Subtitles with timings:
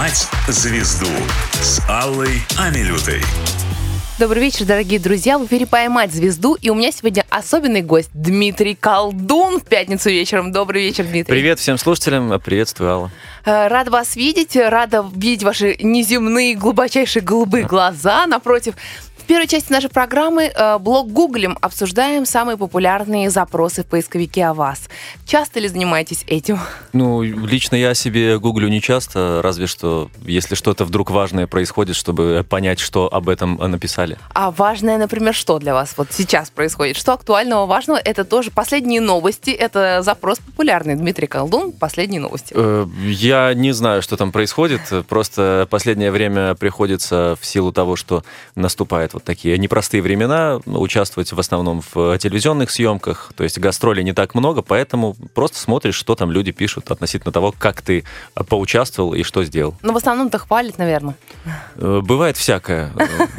[0.00, 1.10] поймать звезду»
[1.60, 3.20] с Аллой Амилютой.
[4.18, 5.38] Добрый вечер, дорогие друзья.
[5.38, 6.54] В эфире «Поймать звезду».
[6.54, 10.52] И у меня сегодня особенный гость Дмитрий Колдун в пятницу вечером.
[10.52, 11.30] Добрый вечер, Дмитрий.
[11.34, 12.40] Привет всем слушателям.
[12.40, 13.10] Приветствую, Алла.
[13.44, 14.56] Э, рада вас видеть.
[14.56, 18.76] Рада видеть ваши неземные, глубочайшие голубые глаза напротив
[19.30, 24.88] первой части нашей программы э, блог Гуглим обсуждаем самые популярные запросы в поисковике о вас.
[25.24, 26.58] Часто ли занимаетесь этим?
[26.92, 32.44] Ну, лично я себе гуглю не часто, разве что если что-то вдруг важное происходит, чтобы
[32.48, 34.18] понять, что об этом написали.
[34.34, 36.96] А важное, например, что для вас вот сейчас происходит?
[36.96, 37.98] Что актуального, важного?
[38.04, 39.50] Это тоже последние новости.
[39.50, 40.96] Это запрос популярный.
[40.96, 42.52] Дмитрий Колдун, последние новости.
[42.56, 44.80] Э, я не знаю, что там происходит.
[45.08, 48.24] Просто последнее время приходится в силу того, что
[48.56, 54.12] наступает вот такие непростые времена, участвовать в основном в телевизионных съемках, то есть гастролей не
[54.12, 58.04] так много, поэтому просто смотришь, что там люди пишут относительно того, как ты
[58.48, 59.74] поучаствовал и что сделал.
[59.82, 61.14] Ну, в основном-то хвалят, наверное.
[61.76, 62.92] Э, бывает всякое.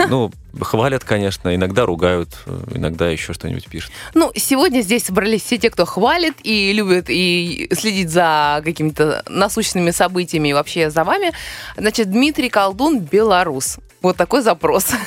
[0.09, 2.37] Ну, хвалят, конечно, иногда ругают,
[2.73, 3.91] иногда еще что-нибудь пишут.
[4.13, 9.91] Ну, сегодня здесь собрались все те, кто хвалит и любит и следить за какими-то насущными
[9.91, 11.31] событиями и вообще за вами.
[11.77, 13.77] Значит, Дмитрий Колдун, белорус.
[14.01, 14.87] Вот такой запрос.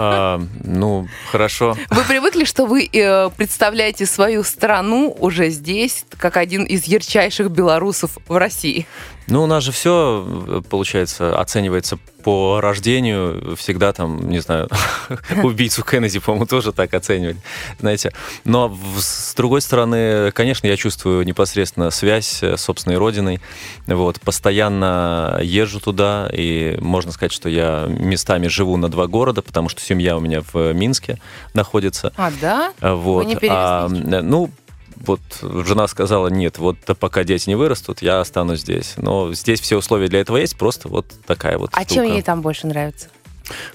[0.00, 1.76] А, ну, хорошо.
[1.90, 8.16] Вы привыкли, что вы э, представляете свою страну уже здесь, как один из ярчайших белорусов
[8.28, 8.86] в России?
[9.26, 13.56] Ну, у нас же все, получается, оценивается по рождению.
[13.56, 14.68] Всегда там, не знаю,
[15.42, 17.36] убийцу Кеннеди, по-моему, тоже так оценивали,
[17.78, 18.12] знаете.
[18.44, 23.40] Но с другой стороны, конечно, я чувствую непосредственно связь с собственной родиной.
[23.86, 27.86] Вот, постоянно езжу туда, и можно сказать, что я
[28.28, 31.18] местами живу на два города, потому что семья у меня в Минске
[31.54, 32.12] находится.
[32.16, 32.72] А, да?
[32.80, 33.24] Вот.
[33.24, 34.50] Вы не а, ну,
[34.96, 38.94] вот жена сказала, нет, вот пока дети не вырастут, я останусь здесь.
[38.98, 41.94] Но здесь все условия для этого есть, просто вот такая вот А штука.
[41.94, 43.08] чем ей там больше нравится?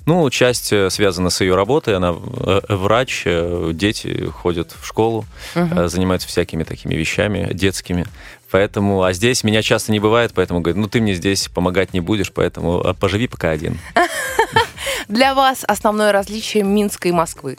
[0.05, 1.95] Ну, часть э, связана с ее работой.
[1.95, 5.25] Она э, врач, э, дети ходят в школу,
[5.55, 5.87] угу.
[5.87, 8.05] занимаются всякими такими вещами детскими.
[8.53, 12.01] Поэтому, а здесь меня часто не бывает, поэтому говорит, ну ты мне здесь помогать не
[12.01, 13.79] будешь, поэтому поживи пока один.
[15.07, 17.57] Для вас основное различие Минска и Москвы?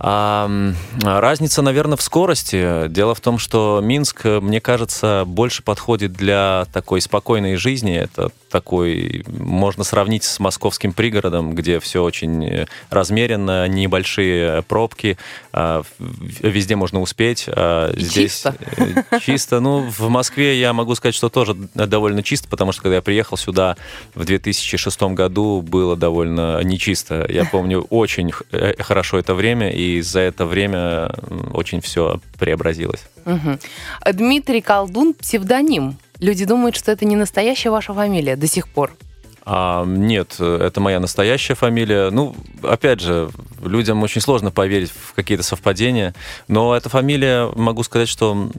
[0.00, 0.50] А,
[1.00, 2.88] разница, наверное, в скорости.
[2.88, 7.96] Дело в том, что Минск, мне кажется, больше подходит для такой спокойной жизни.
[7.96, 15.18] Это такой, можно сравнить с московским пригородом, где все очень размеренно, небольшие пробки,
[15.52, 17.46] а, везде можно успеть.
[17.48, 18.54] А, здесь чисто.
[19.10, 19.60] Э, чисто.
[19.60, 23.36] Ну, в Москве я могу сказать, что тоже довольно чисто, потому что когда я приехал
[23.36, 23.76] сюда
[24.14, 27.26] в 2006 году, было довольно нечисто.
[27.28, 31.10] Я помню очень э, хорошо это время, и за это время
[31.52, 33.04] очень все преобразилось.
[33.24, 33.58] Угу.
[34.12, 35.98] Дмитрий Колдун псевдоним.
[36.18, 38.96] Люди думают, что это не настоящая ваша фамилия до сих пор.
[39.48, 42.10] А, нет, это моя настоящая фамилия.
[42.10, 42.34] Ну,
[42.64, 43.30] опять же,
[43.64, 46.14] людям очень сложно поверить в какие-то совпадения,
[46.48, 48.50] но эта фамилия, могу сказать, что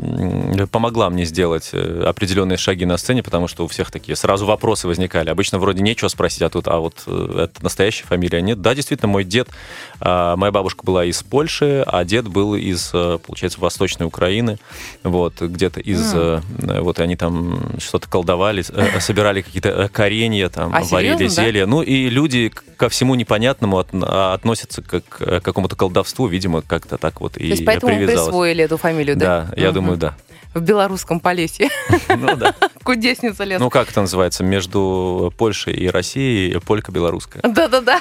[0.72, 4.88] помогла мне сделать э, определенные шаги на сцене, потому что у всех такие сразу вопросы
[4.88, 5.30] возникали.
[5.30, 8.42] Обычно вроде нечего спросить, а тут, а вот э, это настоящая фамилия.
[8.42, 9.50] Нет, да, действительно, мой дед,
[10.00, 14.58] а, моя бабушка была из Польши, а дед был из, э, получается, Восточной Украины,
[15.04, 16.82] вот, где-то из, mm.
[16.82, 21.66] вот, и они там что-то колдовали, собирали какие-то коренья, там, а, варили серьезно, зелья.
[21.66, 21.72] Да?
[21.72, 26.98] Ну и люди ко всему непонятному от, а, относятся как к какому-то колдовству, видимо, как-то
[26.98, 29.48] так вот То и есть поэтому присвоили эту фамилию, да?
[29.50, 29.76] Да, я угу.
[29.76, 30.16] думаю, да
[30.58, 31.70] в белорусском Полесье.
[32.10, 32.56] Ну да.
[32.84, 33.60] Кудесница лес.
[33.60, 34.44] Ну как это называется?
[34.44, 37.42] Между Польшей и Россией полька белорусская.
[37.48, 38.00] Да-да-да.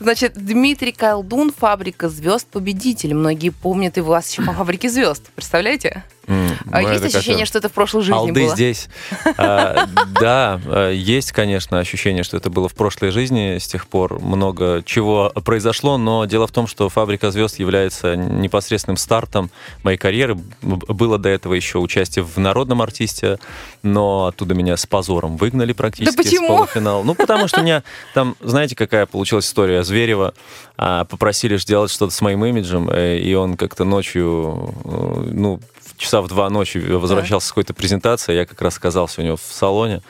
[0.00, 3.14] Значит, Дмитрий Кайлдун, «Фабрика звезд», победитель.
[3.14, 5.30] Многие помнят его еще по «Фабрике звезд».
[5.34, 6.04] Представляете?
[6.26, 8.54] Mm, а есть ощущение, что это в прошлой жизни Алды было?
[8.54, 8.88] здесь.
[9.36, 9.86] а,
[10.20, 13.58] да, а, есть, конечно, ощущение, что это было в прошлой жизни.
[13.58, 18.96] С тех пор много чего произошло, но дело в том, что «Фабрика звезд» является непосредственным
[18.96, 19.50] стартом
[19.82, 20.36] моей карьеры.
[20.62, 23.38] Было до этого еще участие в «Народном артисте»,
[23.82, 26.46] но оттуда меня с позором выгнали практически да почему?
[26.46, 27.02] с полуфинала.
[27.02, 27.82] Ну, потому что у меня
[28.14, 29.82] там, знаете, какая получилась история?
[29.82, 30.34] Зверева
[30.76, 35.60] а, попросили сделать что-то с моим имиджем, э, и он как-то ночью, э, ну,
[36.02, 37.48] часа в два ночи возвращался да.
[37.48, 40.02] с какой-то презентации, я как раз оказался у него в салоне,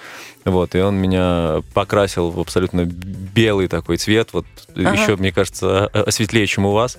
[0.44, 4.92] вот, и он меня покрасил в абсолютно белый такой цвет, вот, ага.
[4.92, 6.98] еще, мне кажется, светлее, чем у вас,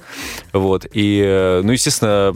[0.54, 2.36] вот, и, э, ну, естественно,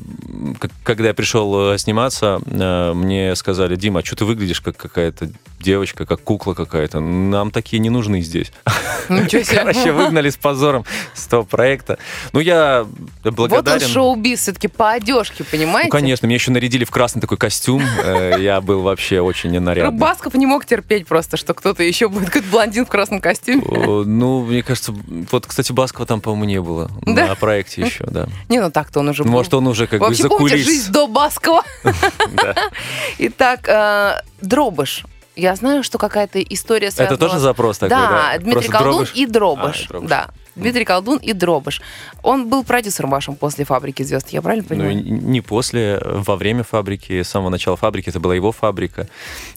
[0.83, 6.21] когда я пришел сниматься, мне сказали, Дима, а что ты выглядишь как какая-то девочка, как
[6.21, 7.00] кукла какая-то.
[7.00, 8.51] Нам такие не нужны здесь.
[9.09, 9.57] Ничего себе.
[9.57, 11.98] Короче, выгнали с позором с того проекта.
[12.33, 12.86] Ну, я
[13.24, 13.80] благодарен.
[13.80, 15.88] Вот он шоу-биз все-таки по одежке, понимаете?
[15.88, 17.82] Ну, конечно, меня еще нарядили в красный такой костюм.
[18.04, 19.98] Э, Я был вообще очень ненарядный.
[19.98, 23.64] Басков не мог терпеть просто, что кто-то еще будет как блондин в красном костюме.
[23.66, 24.94] Ну, мне кажется,
[25.32, 27.28] вот, кстати, Баскова там, по-моему, не было Да?
[27.28, 28.28] на проекте еще, да.
[28.50, 29.32] Не, ну так-то он уже был.
[29.32, 30.66] Может, он уже как бы за кулис.
[30.66, 31.64] жизнь до Баскова?
[33.20, 35.06] Итак, э, Дробыш.
[35.36, 37.14] Я знаю, что какая-то история связана...
[37.16, 38.32] Это тоже запрос такой, да?
[38.34, 39.82] Да, Дмитрий Колдун и Дробыш.
[39.82, 40.10] А, и Дробыш.
[40.10, 40.28] Да.
[40.57, 41.81] Дмитрий Колдун и Дробыш.
[42.24, 45.04] Он был продюсером вашим после «Фабрики звезд», я правильно Ну, понимаю?
[45.04, 49.07] не после, во время фабрики, с самого начала фабрики, это была его фабрика.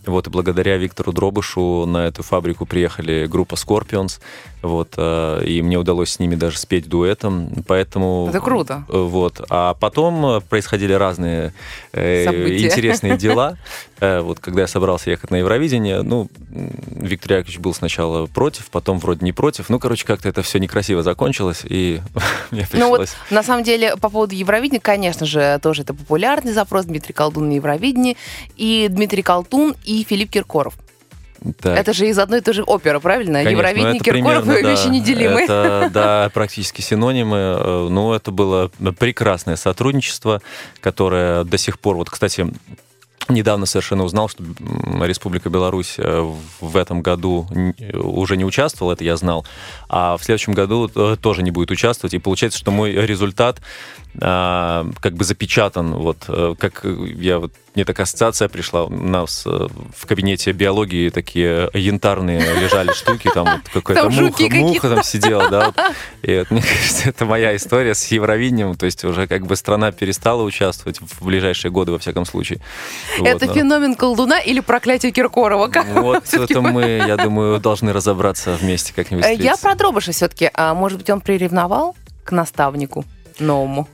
[0.06, 4.20] Вот, и благодаря Виктору Дробышу на эту фабрику приехали группа Scorpions,
[4.62, 8.26] вот, э, и мне удалось с ними даже спеть дуэтом, поэтому...
[8.28, 8.84] Это круто.
[8.88, 11.52] Э, Вот, а потом э, происходили разные
[11.92, 12.66] э, События.
[12.66, 13.56] интересные дела.
[14.00, 18.98] Э, Вот, когда я собрался ехать на Евровидение, ну, Виктор Яковлевич был сначала против, потом
[18.98, 22.00] вроде не против, ну, короче, как-то это все некрасиво закончилось, и
[22.50, 23.16] мне Ну вот, пришлось...
[23.30, 26.86] на самом деле, по поводу Евровидения, конечно же, тоже это популярный запрос.
[26.86, 28.16] Дмитрий Колдун на Евровидении.
[28.56, 30.74] И Дмитрий Колдун и Филипп Киркоров.
[31.60, 31.78] Так.
[31.78, 33.38] Это же из одной и той же оперы, правильно?
[33.38, 35.44] Конечно, Евровидение, ну, это Киркоров примерно, и вещи да, неделимые.
[35.44, 37.36] Это, да, практически синонимы.
[37.36, 40.42] Э, Ну, это было прекрасное сотрудничество,
[40.80, 41.96] которое до сих пор...
[41.96, 42.46] Вот, кстати,
[43.30, 44.42] недавно совершенно узнал, что
[45.00, 47.46] Республика Беларусь э, в этом году
[47.92, 49.46] уже не участвовала, это я знал,
[49.88, 52.14] а в следующем году э, тоже не будет участвовать.
[52.14, 53.60] И получается, что мой результат
[54.20, 55.92] а, как бы запечатан.
[55.94, 58.84] Вот, э, как я вот мне такая ассоциация пришла.
[58.84, 64.88] У нас э, в кабинете биологии такие янтарные лежали штуки, там вот какая-то муха, муха
[64.88, 65.66] там сидела, да.
[65.66, 65.76] вот.
[66.22, 68.74] И вот, мне кажется, это моя история с Евровидением.
[68.74, 72.60] То есть уже как бы страна перестала участвовать в ближайшие годы, во всяком случае.
[73.18, 75.68] Вот, Это но- феномен колдуна или проклятие Киркорова?
[75.68, 79.24] Как Вот это мы- я думаю, должны разобраться вместе как-нибудь.
[79.24, 80.50] Э, Я про Дробыша все-таки.
[80.54, 83.04] А может быть, он приревновал к наставнику
[83.40, 83.88] новому?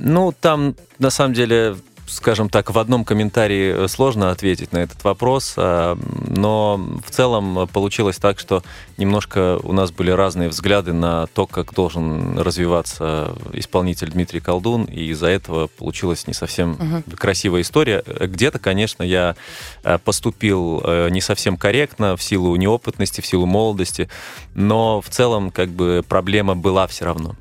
[0.00, 1.76] Ну, там, на самом деле,
[2.06, 5.96] скажем так, в одном комментарии сложно ответить на этот вопрос, а,
[6.28, 8.62] но в целом получилось так, что
[8.98, 15.04] немножко у нас были разные взгляды на то, как должен развиваться исполнитель Дмитрий Колдун, и
[15.06, 17.02] из-за этого получилась не совсем Мгм.
[17.16, 18.02] красивая история.
[18.20, 19.34] Где-то, конечно, я
[19.82, 24.10] э, поступил э, не совсем корректно в силу неопытности, в силу молодости,
[24.54, 27.36] но в целом как бы проблема была все равно.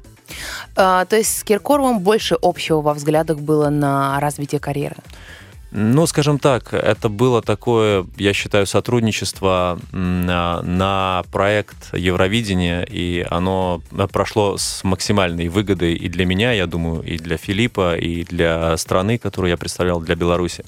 [0.75, 4.97] А, То есть с Киркоровым больше общего во взглядах было на развитие карьеры.
[5.73, 13.81] Ну, скажем так, это было такое, я считаю, сотрудничество на, на проект Евровидения, и оно
[14.11, 19.17] прошло с максимальной выгодой и для меня, я думаю, и для Филиппа, и для страны,
[19.17, 20.65] которую я представлял, для Беларуси.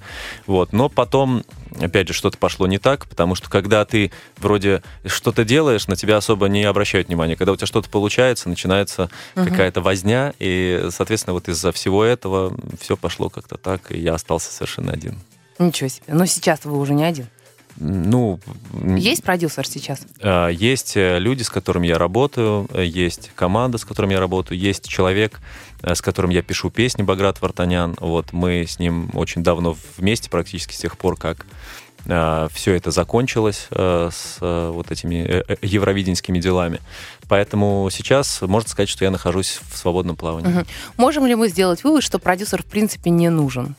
[0.48, 0.72] Вот.
[0.72, 1.44] Но потом,
[1.80, 6.18] опять же, что-то пошло не так, потому что когда ты вроде что-то делаешь, на тебя
[6.18, 7.36] особо не обращают внимания.
[7.36, 9.48] Когда у тебя что-то получается, начинается Мгм.
[9.50, 14.52] какая-то возня, и, соответственно, вот из-за всего этого все пошло как-то так, и я остался
[14.52, 15.20] совершенно один.
[15.60, 16.06] Ничего себе.
[16.08, 17.28] Но сейчас вы уже не один.
[17.78, 18.40] Ну,
[18.98, 20.02] Есть продюсер сейчас?
[20.20, 24.60] э, есть э, люди, с которыми я работаю, э, есть команда, с которыми я работаю,
[24.60, 25.40] есть человек,
[25.84, 27.96] с которым я пишу песни, Баграт Вартанян.
[28.00, 31.46] Вот мы с ним очень давно вместе, практически с тех пор, как
[32.06, 36.82] все это закончилось э, с э, вот этими э, э, евровиденскими делами.
[37.30, 40.50] Поэтому сейчас можно сказать, что я нахожусь в свободном плавании.
[40.50, 40.68] Мгм.
[40.98, 43.78] Можем ли мы сделать вывод, что продюсер в принципе не нужен?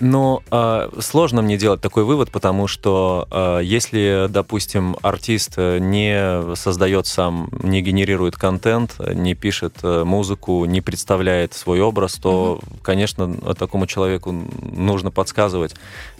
[0.00, 6.54] Но э, сложно мне делать такой вывод, потому что э, если, допустим, артист э, не
[6.56, 13.34] создает сам, не генерирует контент, не пишет э, музыку, не представляет свой образ, то, конечно,
[13.54, 15.74] такому человеку нужно подсказывать,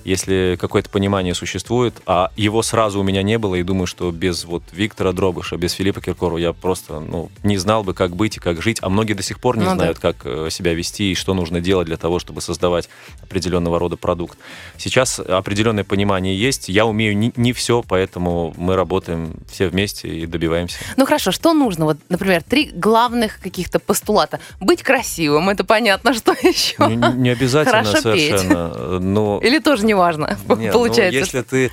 [0.05, 4.45] если какое-то понимание существует, а его сразу у меня не было, и думаю, что без
[4.45, 8.41] вот Виктора Дробыша, без Филиппа Киркорова я просто ну, не знал бы, как быть и
[8.41, 9.77] как жить, а многие до сих пор не Ну да.
[9.77, 12.89] знают, как э, себя вести и что нужно делать для того, чтобы создавать
[13.23, 14.39] определенного рода продукт.
[14.77, 16.69] Сейчас определенное понимание есть.
[16.69, 20.79] Я умею не, не все, поэтому мы работаем все вместе и добиваемся.
[20.97, 21.85] Ну хорошо, что нужно?
[21.87, 24.41] Вот, например, три главных каких-то постулата.
[24.61, 26.75] Быть красивым, это понятно, что еще?
[26.87, 28.29] Не, не обязательно Хорошо петь.
[28.31, 28.73] совершенно.
[28.75, 31.19] э, Но Или тоже не важно, Не, ну, получается.
[31.19, 31.71] если ты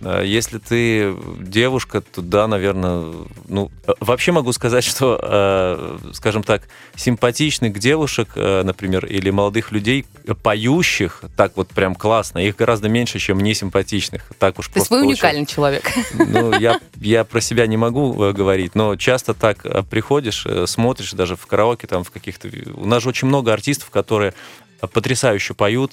[0.00, 3.12] э, если ты девушка, то да, наверное,
[3.48, 6.62] ну, э, вообще могу сказать, что, э, скажем так,
[6.96, 12.88] симпатичных девушек, э, например, или молодых людей, э, поющих, так вот прям классно, их гораздо
[12.88, 14.22] меньше, чем несимпатичных.
[14.38, 15.20] Так уж То есть просто вы получилось.
[15.20, 15.92] уникальный человек.
[16.14, 21.46] Ну, я, я про себя не могу говорить, но часто так приходишь, смотришь даже в
[21.46, 22.48] караоке, там в каких-то...
[22.74, 24.34] У нас же очень много артистов, которые
[24.88, 25.92] потрясающе поют,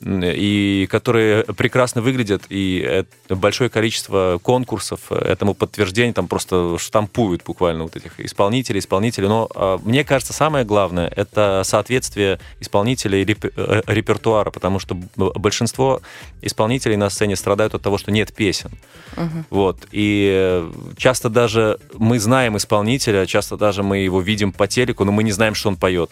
[0.00, 7.96] и которые прекрасно выглядят, и большое количество конкурсов этому подтверждение, там просто штампуют буквально вот
[7.96, 9.28] этих исполнителей, исполнителей.
[9.28, 16.00] Но а, мне кажется, самое главное— это соответствие исполнителей э, репертуара, потому что большинство
[16.42, 18.70] исполнителей на сцене страдают от того, что нет песен.
[19.16, 19.44] Угу.
[19.50, 19.78] Вот.
[19.90, 20.64] И
[20.96, 25.32] часто даже мы знаем исполнителя, часто даже мы его видим по телеку, но мы не
[25.32, 26.10] знаем, что он поет.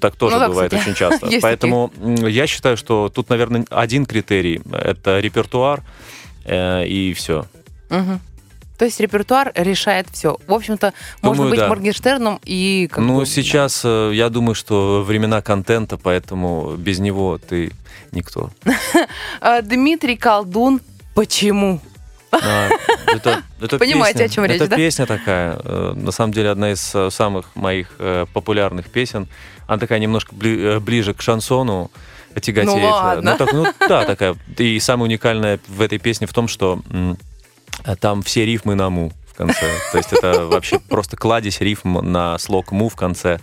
[0.00, 0.88] Так тоже ну, да, бывает кстати.
[0.88, 1.28] очень часто.
[1.42, 2.30] Поэтому такие.
[2.30, 5.82] я считаю, что тут, наверное, один критерий— это репертуар,
[6.44, 7.46] э, и все.
[7.90, 8.20] Угу.
[8.78, 10.36] То есть репертуар решает все.
[10.46, 11.68] В общем-то, думаю, можно быть да.
[11.68, 12.88] Моргенштерном и...
[12.90, 14.10] Как ну, бы, сейчас да.
[14.10, 17.72] Э, я думаю, что времена контента, поэтому без него ты
[18.12, 18.50] никто.
[19.40, 20.80] А, Дмитрий Колдун.
[21.14, 21.80] Почему?
[23.16, 24.76] Это, это Понимаете, песня, о чем речь, это да?
[24.76, 27.88] песня такая, э, на самом деле, одна из самых моих
[28.32, 29.28] популярных песен.
[29.66, 31.90] Она такая немножко бли, ближе к шансону
[32.40, 32.76] тяготеет.
[32.76, 33.30] Ну, ладно.
[33.32, 34.36] Ну, так, ну да, такая.
[34.58, 36.80] И самое уникальное в этой песне в том, что
[38.00, 39.66] там все рифмы на му в конце.
[39.92, 43.38] То есть это вообще просто кладезь рифм на слог му в конце.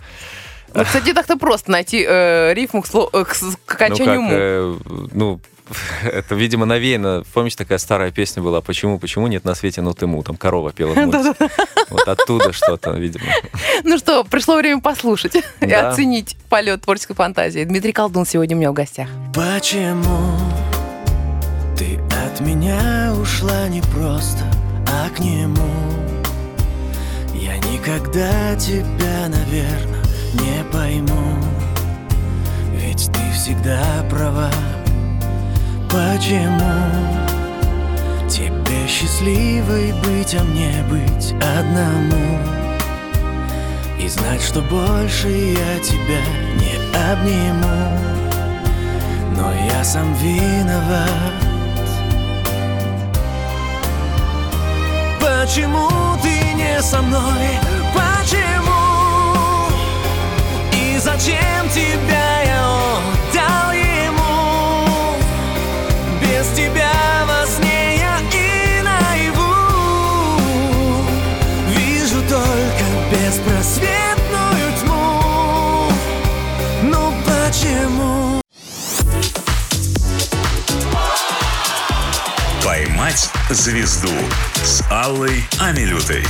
[0.74, 3.36] Ну, кстати, так-то просто найти э, рифму к, сло, э, к,
[3.66, 4.32] к окончанию ну, как, му.
[4.32, 5.40] Э, ну,
[6.04, 7.24] это, видимо, навеяно.
[7.32, 10.72] Помните, такая старая песня была «Почему, почему нет на свете но ты му?» Там корова
[10.72, 10.94] пела
[11.90, 13.26] Вот оттуда что-то, видимо.
[13.84, 17.64] Ну что, пришло время послушать и оценить полет творческой фантазии.
[17.64, 19.08] Дмитрий Колдун сегодня у меня в гостях.
[19.34, 20.38] Почему
[21.76, 24.44] ты от меня ушла не просто,
[24.86, 25.68] а к нему?
[27.34, 30.02] Я никогда тебя, наверное,
[30.34, 31.36] не пойму
[32.72, 34.50] Ведь ты всегда права
[35.92, 36.72] Почему
[38.26, 42.38] тебе счастливой быть, а мне быть одному?
[44.00, 46.22] И знать, что больше я тебя
[46.56, 47.98] не обниму
[49.36, 51.34] Но я сам виноват
[55.20, 55.90] Почему
[56.22, 57.58] ты не со мной?
[57.92, 59.68] Почему?
[60.72, 62.62] И зачем тебя я
[73.32, 75.90] беспросветную тьму
[76.82, 78.42] Ну почему?
[82.64, 84.12] Поймать звезду
[84.62, 86.24] с Аллой Амилютой.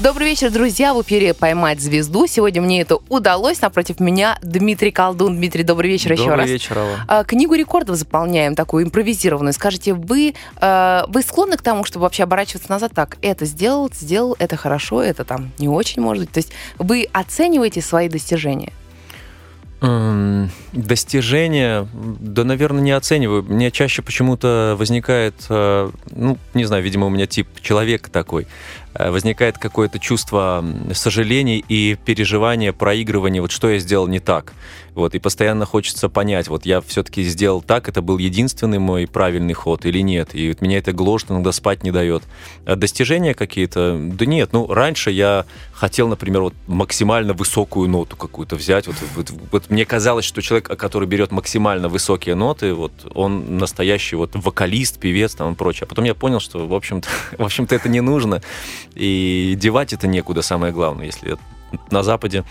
[0.00, 0.94] Добрый вечер, друзья.
[0.94, 2.28] В эфире «Поймать звезду».
[2.28, 3.60] Сегодня мне это удалось.
[3.60, 5.34] Напротив меня Дмитрий Колдун.
[5.34, 6.38] Дмитрий, добрый вечер добрый еще раз.
[6.38, 6.96] Добрый вечер, Алла.
[7.08, 9.52] А, книгу рекордов заполняем, такую импровизированную.
[9.52, 13.16] Скажите, вы, а, вы склонны к тому, чтобы вообще оборачиваться назад так?
[13.22, 16.32] Это сделал, сделал, это хорошо, это там не очень может быть.
[16.32, 18.72] То есть вы оцениваете свои достижения?
[20.72, 23.44] Достижения, да, наверное, не оцениваю.
[23.44, 28.48] Мне чаще почему-то возникает, а, ну, не знаю, видимо, у меня тип человека такой.
[28.94, 34.52] Э, возникает какое-то чувство сожаления и переживания, проигрывания, вот что я сделал не так.
[34.94, 39.54] Вот, и постоянно хочется понять, вот я все-таки сделал так, это был единственный мой правильный
[39.54, 40.34] ход или нет.
[40.34, 42.24] И вот меня это гложет, иногда спать не дает.
[42.66, 43.96] А достижения какие-то?
[43.96, 48.88] Да нет, ну, раньше я хотел, например, вот максимально высокую ноту какую-то взять.
[48.88, 54.16] Вот, вот, вот мне казалось, что человек, который берет максимально высокие ноты, вот он настоящий
[54.16, 55.84] вот вокалист, певец там и прочее.
[55.84, 58.42] А потом я понял, что, в общем-то, в общем-то это не нужно.
[58.98, 61.06] И девать это некуда, самое главное.
[61.06, 61.38] Если
[61.90, 62.44] на Западе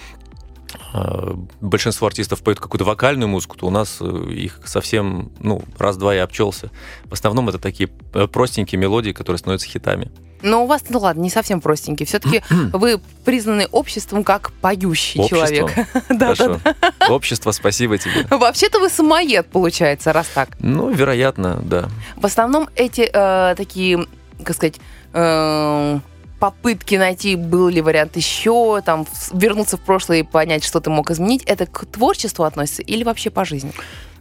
[0.94, 6.16] э, большинство артистов поют какую-то вокальную музыку, то у нас э, их совсем, ну, раз-два
[6.16, 6.72] я обчелся.
[7.04, 10.10] В основном это такие э, простенькие мелодии, которые становятся хитами.
[10.42, 12.06] Но у вас, ну ладно, не совсем простенький.
[12.06, 12.42] Все-таки
[12.74, 15.74] вы признаны обществом как поющий человек.
[16.10, 17.10] да, да, да.
[17.10, 18.26] Общество, спасибо тебе.
[18.30, 20.50] Вообще-то вы самоед, получается, раз так.
[20.60, 21.90] Ну, вероятно, да.
[22.16, 24.06] В основном эти э, такие,
[24.44, 24.80] как сказать,
[25.12, 26.00] э,
[26.40, 31.12] попытки найти, был ли вариант еще, там, вернуться в прошлое и понять, что ты мог
[31.12, 33.72] изменить, это к творчеству относится или вообще по жизни?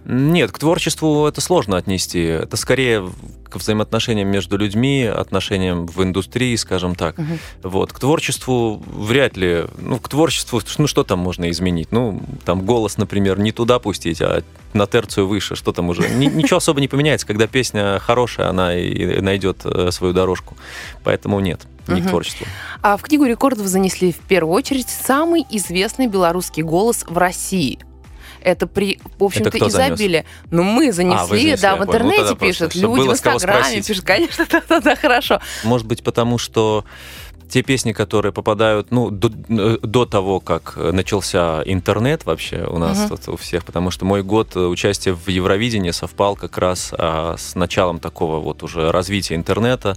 [0.09, 2.23] Нет, к творчеству это сложно отнести.
[2.23, 3.11] Это скорее
[3.49, 7.19] к взаимоотношениям между людьми, отношениям в индустрии, скажем так.
[7.19, 7.71] Угу.
[7.71, 7.93] Вот.
[7.93, 9.65] К творчеству вряд ли.
[9.79, 11.91] Ну, к творчеству, ну, что там можно изменить?
[11.91, 14.45] Ну, там голос, например, не туда пустить, а
[14.75, 15.57] на терцию выше.
[15.57, 16.09] Что там уже?
[16.09, 17.27] Ничего особо не поменяется.
[17.27, 20.57] Когда песня хорошая, она и найдет э, свою дорожку.
[21.03, 22.07] Поэтому нет не угу.
[22.07, 22.47] к творчеству.
[22.83, 27.79] А в книгу рекордов занесли в первую очередь самый известный белорусский голос в России–
[28.47, 30.25] это при, в общем-то, изобилие.
[30.53, 34.47] Ну, мы занесли, а, занесли да, в интернете ну, пишут, люди в Инстаграме пишут, конечно,
[34.69, 35.41] да, да, хорошо.
[35.65, 36.85] Может быть, потому что
[37.49, 42.99] те песни, которые попадают, ну, до, э, до того, как начался интернет вообще у нас
[42.99, 43.09] Мгм.
[43.09, 47.37] тут у всех, потому что мой год э, участия в Евровидении совпал как раз а,
[47.37, 49.97] с началом такого вот уже развития интернета,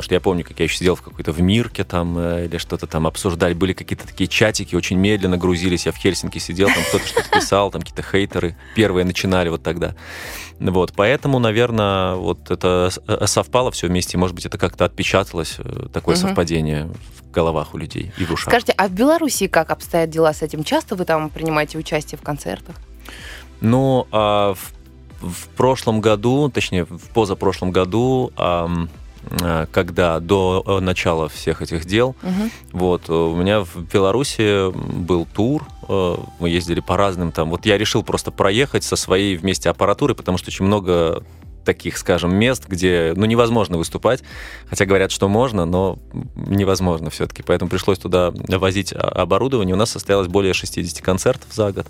[0.00, 2.56] потому что я помню, как я еще сидел в какой-то в Мирке там э, или
[2.56, 6.82] что-то там обсуждали, были какие-то такие чатики, очень медленно грузились, я в Хельсинки сидел, там
[6.88, 9.94] кто-то что-то писал, там какие-то хейтеры первые начинали вот тогда.
[10.58, 15.88] Вот, поэтому, наверное, вот это э, совпало все вместе, может быть, это как-то отпечаталось, э,
[15.92, 16.28] такое Мгм.
[16.28, 18.50] совпадение в головах у людей и в ушах.
[18.50, 20.64] Скажите, а в Беларуси как обстоят дела с этим?
[20.64, 22.76] Часто вы там принимаете участие в концертах?
[23.60, 24.72] Ну, а в,
[25.30, 28.66] в прошлом году, точнее, в позапрошлом году, а,
[29.72, 32.50] когда до э, начала всех этих дел, Мгм.
[32.72, 37.66] вот, э, у меня в Беларуси был тур, э, мы ездили по разным там, вот
[37.66, 41.22] я решил просто проехать со своей вместе аппаратурой, потому что очень много
[41.64, 44.22] таких, скажем, мест, где, ну, невозможно выступать,
[44.68, 45.98] хотя говорят, что можно, но
[46.34, 51.86] невозможно все-таки, поэтому пришлось туда возить оборудование, у нас состоялось более 60 концертов за год,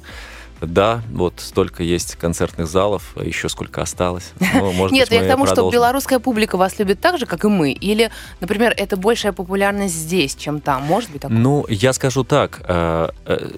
[0.60, 4.32] да, вот столько есть концертных залов, а еще сколько осталось.
[4.40, 7.44] Ну, может Нет, быть, я к тому, что белорусская публика вас любит так же, как
[7.44, 7.72] и мы.
[7.72, 10.82] Или, например, это большая популярность здесь, чем там.
[10.82, 11.36] Может быть такое?
[11.36, 13.50] Ну, я скажу так, э, э,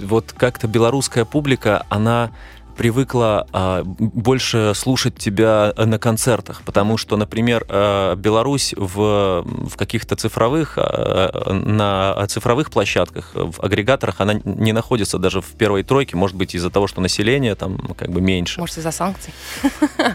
[0.00, 2.30] вот как-то белорусская публика, она
[2.78, 10.14] привыкла а, больше слушать тебя на концертах, потому что, например, э, Беларусь в, в каких-то
[10.14, 16.36] цифровых, э, на цифровых площадках, в агрегаторах, она не находится даже в первой тройке, может
[16.36, 18.60] быть, из-за того, что население там как бы меньше.
[18.60, 19.34] Может, из-за санкций?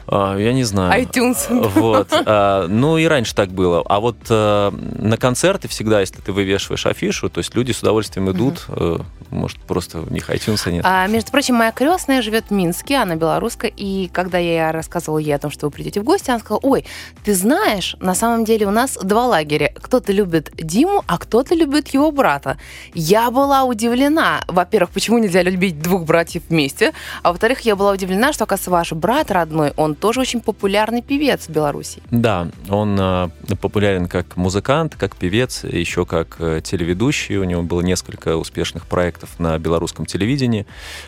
[0.08, 1.04] А, я не знаю.
[1.04, 1.70] iTunes.
[1.76, 2.08] Вот.
[2.12, 3.84] а, ну и раньше так было.
[3.86, 8.32] А вот э, на концерты всегда, если ты вывешиваешь афишу, то есть люди с удовольствием
[8.32, 8.66] идут.
[8.70, 9.00] э,
[9.32, 10.86] может, просто у них iTunes нет.
[10.88, 15.40] А, между прочим, моя крестная живет Минске, она белоруска, и когда я рассказывала ей о
[15.40, 16.86] том, что вы придете в гости, она сказала, ой,
[17.24, 19.74] ты знаешь, на самом деле у нас два лагеря.
[19.82, 22.58] Кто-то любит Диму, а кто-то любит его брата.
[22.94, 28.34] Я была удивлена, во-первых, почему нельзя любить двух братьев вместе, а во-вторых, я была удивлена,
[28.34, 32.02] что, оказывается, ваш брат родной, он тоже очень популярный певец в Беларуси.
[32.12, 33.30] Да, он э,
[33.62, 37.38] популярен как музыкант, как певец, еще как э, телеведущий.
[37.38, 40.66] У него было несколько успешных проектов на белорусском телевидении.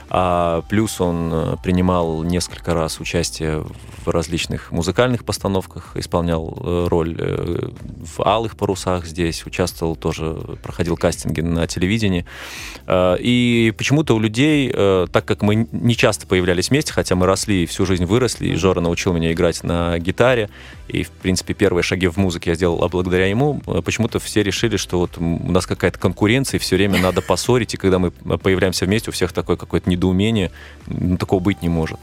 [0.10, 3.66] А, плюс он э, принимал несколько раз участие
[4.06, 7.70] в различных музыкальных постановках, исполнял э, роль э,
[8.16, 12.26] в «Алых парусах» здесь, участвовал тоже, проходил кастинги на телевидении.
[12.88, 17.86] И почему-то у людей, так как мы не часто появлялись вместе, хотя мы росли всю
[17.86, 20.50] жизнь выросли, и Жора научил меня играть на гитаре,
[20.88, 25.00] и, в принципе, первые шаги в музыке я сделал благодаря ему, почему-то все решили, что
[25.00, 29.10] вот у нас какая-то конкуренция, и все время надо поссорить, и когда мы появляемся вместе,
[29.10, 30.52] у всех такое какое-то недоумение,
[31.26, 32.00] такого быть не может.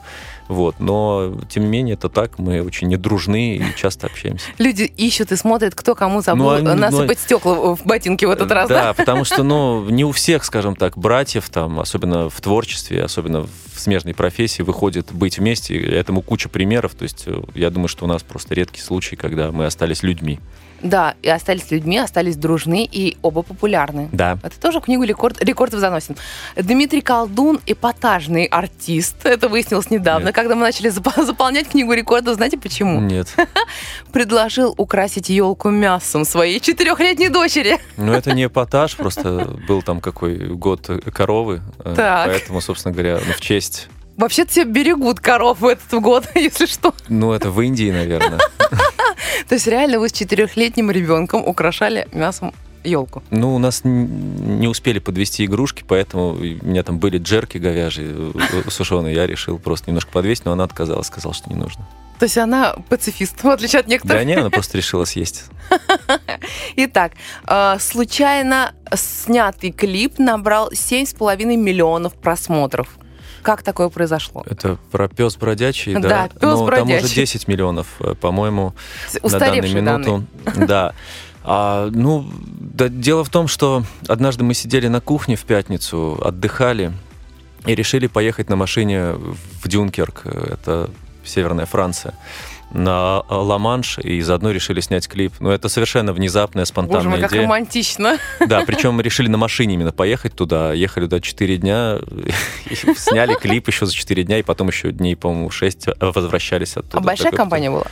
[0.49, 0.81] Вот.
[0.81, 4.45] Но, тем не менее, это так, мы очень недружны и часто общаемся.
[4.59, 8.31] Люди ищут и смотрят, кто кому забыл Ну, они- ну, насыпать стекла в ботинки в
[8.31, 8.83] этот раз, да?
[8.83, 13.43] Да, потому что, ну, не у всех, скажем так, братьев, там, особенно в творчестве, особенно
[13.43, 15.79] в смежной профессии, выходит быть вместе.
[15.81, 16.95] Этому куча примеров.
[16.95, 20.41] То есть, э, я думаю, что у нас просто редкий случай, когда мы остались людьми.
[20.83, 24.09] Да, и остались людьми, остались дружны и оба популярны.
[24.13, 24.39] Да.
[24.43, 26.17] Это тоже в книгу рекорд, рекордов заносим.
[26.57, 29.25] Дмитрий Колдун– эпатажный артист.
[29.25, 30.35] Это выяснилось недавно, Нет.
[30.35, 32.35] когда мы начали зап- заполнять книгу рекордов.
[32.35, 33.01] Знаете почему?
[33.01, 33.35] Нет.
[34.13, 37.79] Предложил украсить елку мясом своей четырехлетней дочери.
[37.97, 41.63] Ну, это не эпатаж, просто был там какой год коровы.
[41.85, 42.27] э, Так.
[42.29, 43.89] Поэтому, собственно говоря, ну, в честь...
[44.17, 46.95] Вообще-то все берегут коров в этот год, если что.
[47.09, 48.39] Ну, это в Индии, наверное.
[49.49, 52.53] То есть реально вы с четырехлетним ребенком украшали мясом
[52.85, 53.23] елку.
[53.31, 58.71] Ну, у нас не успели подвести игрушки, поэтому у меня там были джерки говяжьи э,
[58.71, 59.15] сушеные.
[59.15, 61.87] Я решил просто немножко подвесить, но она отказалась, сказала, что не нужно.
[62.19, 64.21] То есть она пацифист, в отличие от некоторых.
[64.21, 65.45] Да не, она просто решила съесть.
[66.77, 67.13] Итак,
[67.49, 72.89] э, случайно снятый клип набрал 7,5 миллионов просмотров.
[73.43, 74.43] Как такое произошло?
[74.47, 76.29] Это про пес бродячий, Да, да?
[76.29, 77.05] «Пёс Ну, там бродячий».
[77.07, 78.75] уже 10 миллионов, э, по-моему,
[79.15, 80.07] на данную Устаревшие данные.
[80.09, 80.67] минуту.
[80.67, 80.95] Да.
[81.45, 86.93] А, ну, да, дело в том, что однажды мы сидели на кухне в пятницу, отдыхали
[87.67, 90.91] и решили поехать на машине в Дюнкерк, э, это
[91.25, 92.15] северная Франция,
[92.73, 95.35] на э, Ла-Манш, и заодно решили снять клип.
[95.41, 97.43] Но это совершенно внезапная, Боже мой, спонтанная как идея.
[97.45, 98.19] романтично.
[98.47, 100.73] Да, причем мы решили на машине именно поехать туда.
[100.73, 101.99] Ехали туда 4 дня,
[102.97, 106.99] сняли клип еще за 4 дня, и потом еще дней, по-моему, 6 возвращались оттуда.
[106.99, 107.85] А большая Такой компания была?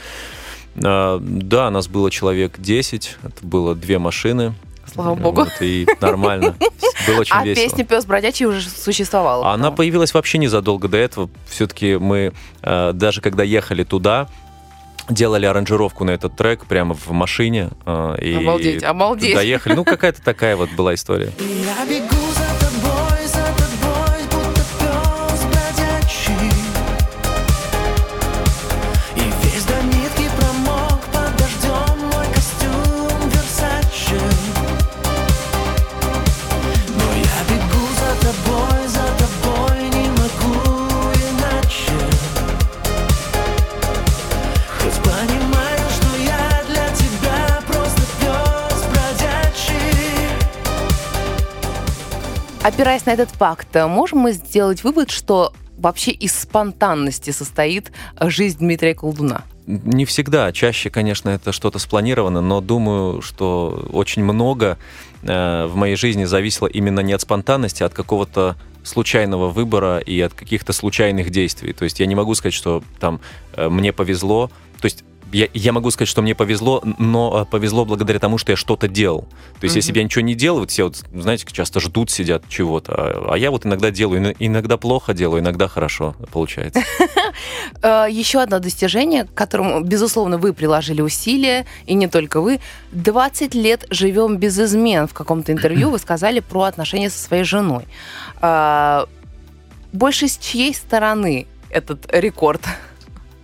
[0.83, 4.55] а, да, нас было человек 10, это было две машины.
[4.93, 5.43] Слава богу.
[5.43, 6.57] Вот, и нормально.
[7.07, 7.65] Было очень А весело.
[7.65, 9.47] песня «Пес бродячий» уже существовала.
[9.47, 9.77] Она по-моему.
[9.77, 11.31] появилась вообще незадолго до этого.
[11.49, 14.29] Все-таки мы, э, даже когда ехали туда,
[15.11, 17.71] делали аранжировку на этот трек прямо в машине.
[17.87, 19.35] э, И Обалдеть, обалдеть.
[19.35, 19.75] Доехали.
[19.75, 21.31] Ну, какая-то такая вот была история.
[21.39, 23.10] Я бегу за тобой,
[52.73, 58.95] Опираясь на этот факт, можем мы сделать вывод, что вообще из спонтанности состоит жизнь Дмитрия
[58.95, 59.43] Колдуна?
[59.67, 60.53] Не всегда.
[60.53, 64.79] Чаще, конечно, это что-то спланировано, но думаю, что очень много
[65.23, 68.55] э, в моей жизни зависело именно не от спонтанности, а от какого-то
[68.85, 71.73] случайного выбора и от каких-то случайных действий.
[71.73, 73.21] То есть я не могу сказать, что там
[73.55, 74.49] э, мне повезло.
[74.81, 78.53] То есть я, я могу сказать, что мне повезло, но э, повезло благодаря тому, что
[78.53, 79.23] я что-то делал.
[79.61, 82.43] То есть, если бы я ничего не делал, вот все, вот, знаете, часто ждут, сидят
[82.49, 86.81] чего-то, а, а я вот иногда делаю, ин- иногда плохо делаю, иногда хорошо получается.
[87.83, 92.61] Э, Еще одно достижение, к которому, безусловно, вы приложили усилия, и не только вы.
[92.93, 95.07] 20 лет живем без измен.
[95.07, 97.85] В каком-то интервью вы сказали про отношения со своей женой.
[98.43, 99.07] Э,
[99.93, 102.63] Больше с чьей стороны этот рекорд?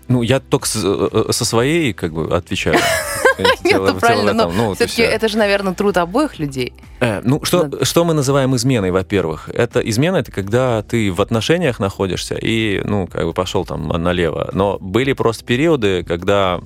[0.08, 2.78] Ну, я только с- э, со своей, как бы, отвечаю.
[3.64, 4.50] Дело- ну правильно, но.
[4.50, 6.72] Ну, все-таки есть, э, это же, наверное, труд обоих людей.
[7.00, 9.50] Э, Ну, что, что мы называем изменой, во-первых?
[9.52, 14.50] Это измена, это когда ты в отношениях находишься и, ну, как бы пошел там налево.
[14.52, 16.60] Но были просто периоды, когда,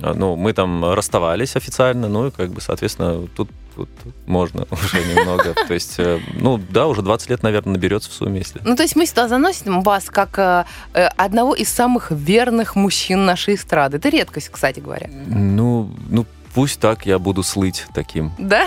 [0.00, 3.48] ну, мы там расставались официально, ну, и, как бы, соответственно, тут,
[3.86, 5.54] тут можно уже немного.
[5.54, 8.60] То есть, э, ну, да, уже 20 лет, наверное, наберется в сумме, если...
[8.64, 10.64] Ну, то есть мы сюда заносим вас как э,
[10.94, 13.98] э, одного из самых верных мужчин нашей эстрады.
[13.98, 15.08] Это редкость, кстати говоря.
[15.26, 18.66] Ну, ну, пусть так я буду слыть таким, Да?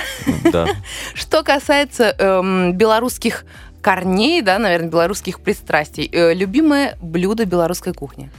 [0.52, 0.68] да.
[1.14, 3.46] Что касается эм, белорусских
[3.82, 8.32] корней, да, наверное, белорусских пристрастий, э, любимое блюдо белорусской кухни.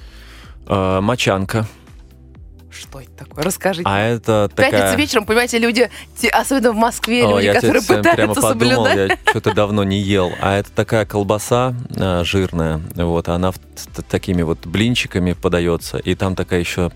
[0.67, 1.67] Э, Мочанка.
[2.75, 3.45] Что это такое?
[3.45, 3.89] Расскажите.
[3.89, 4.97] А это В Пятницу такая...
[4.97, 8.85] вечером, понимаете, люди, те- особенно в Москве, О, люди, я которые теперь прямо пытаются подумал,
[8.87, 9.11] соблюдать.
[9.25, 10.33] я что-то давно не ел.
[10.41, 13.59] А это такая колбаса э, жирная, вот, она в-
[14.09, 16.91] такими вот блинчиками подается, и там такая еще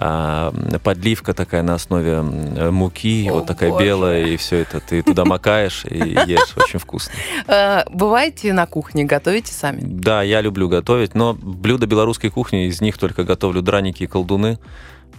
[0.00, 0.52] а,
[0.84, 3.84] подливка такая на основе муки, О, вот такая боже.
[3.84, 7.12] белая, и все это ты туда макаешь и ешь, очень вкусно.
[7.48, 9.80] Э, бываете на кухне, готовите сами?
[9.82, 14.58] Да, я люблю готовить, но блюда белорусской кухни, из них только готовлю драники и колдуны,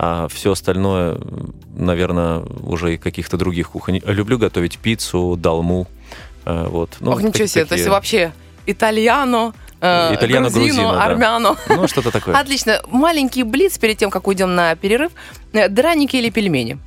[0.02, 1.18] а все остальное,
[1.76, 4.02] наверное, уже и каких-то других кухонь.
[4.06, 5.88] Люблю готовить пиццу, долму,
[6.46, 6.96] э, вот.
[7.02, 8.32] Ну, Ох, ничего себе, то есть такие- вообще
[8.66, 11.04] итальяно, э, Итальяно, грузино, да.
[11.04, 11.58] армяно.
[11.68, 12.34] Ну, что-то такое.
[12.34, 12.82] Отлично.
[12.88, 15.12] Маленький блиц перед тем, как уйдем на перерыв.
[15.52, 16.80] Э, Драники или пельмени?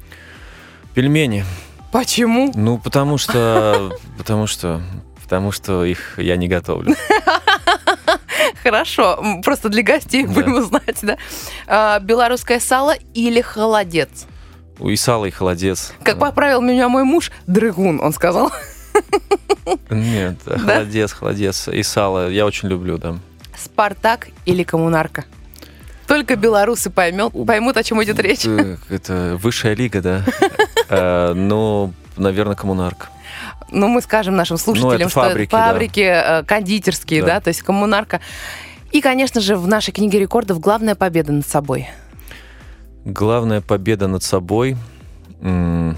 [0.94, 1.44] Пельмени.
[1.92, 2.50] Почему?
[2.54, 3.92] Ну, потому что...
[4.16, 4.80] Потому что...
[5.22, 6.94] Потому что их я не готовлю.
[8.62, 10.32] Хорошо, просто для гостей Да.
[10.32, 11.16] будем знать, да.
[11.66, 14.26] А, белорусское сало или холодец?
[14.80, 15.92] И сало, и холодец.
[16.02, 18.52] Как поправил меня мой муж, дрыгун, он сказал.
[19.90, 21.68] Нет, холодец, холодец.
[21.68, 23.16] И сало я очень люблю, да.
[23.56, 25.24] Спартак или коммунарка?
[26.06, 28.44] Только белорусы поймет, поймут, о чем идет речь.
[28.44, 30.24] Это высшая лига, да.
[30.88, 33.08] Э, Ну, наверное, коммунарка.
[33.70, 35.66] Ну, мы скажем нашим слушателям, это что фабрики, это да.
[35.66, 37.26] фабрики э, кондитерские, да.
[37.26, 37.40] Да.
[37.40, 38.20] то есть коммунарка.
[38.92, 41.88] И, конечно же, в нашей книге рекордов главная победа над собой.
[43.04, 44.76] Главная победа над собой.
[45.40, 45.96] М,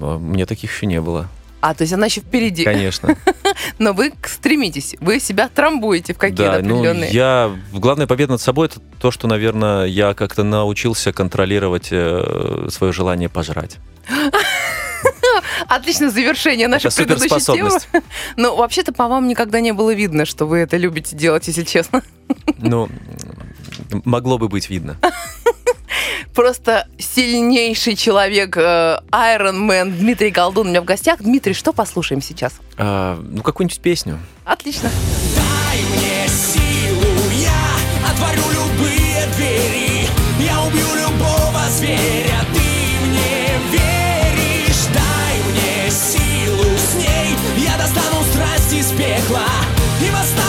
[0.00, 1.28] а, Мне таких еще не было.
[1.62, 2.64] А, то есть она еще впереди.
[2.64, 3.16] Конечно.
[3.78, 7.10] Но вы стремитесь, вы себя трамбуете в какие-то Да, ну определенные...
[7.12, 7.52] я...
[7.72, 13.28] Главная победа над собой это то, что, наверное, я как-то научился контролировать э, свое желание
[13.28, 13.78] пожрать.
[15.68, 17.70] Отличное завершение нашей Это предыдущей темы.
[18.36, 22.02] Но вообще-то по вам никогда не было видно, что вы это любите делать, если честно.
[22.58, 22.88] Ну,
[24.04, 24.96] могло бы быть видно.
[26.34, 31.20] Просто сильнейший человек, э, Iron Man Дмитрий Голдун у меня в гостях.
[31.20, 32.54] Дмитрий, что послушаем сейчас?
[32.78, 34.18] А, ну, какую-нибудь песню.
[34.44, 34.90] Отлично.
[35.36, 38.61] Дай мне силу, я отворю
[49.32, 49.38] из
[50.02, 50.41] пекла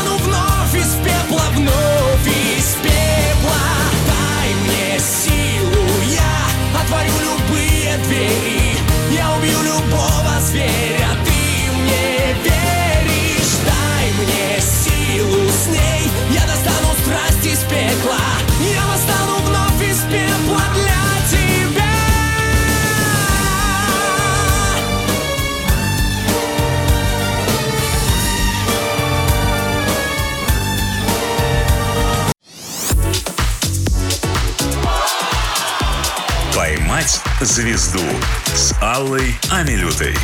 [37.46, 38.00] звезду»
[38.54, 40.16] с Аллой Амилютой.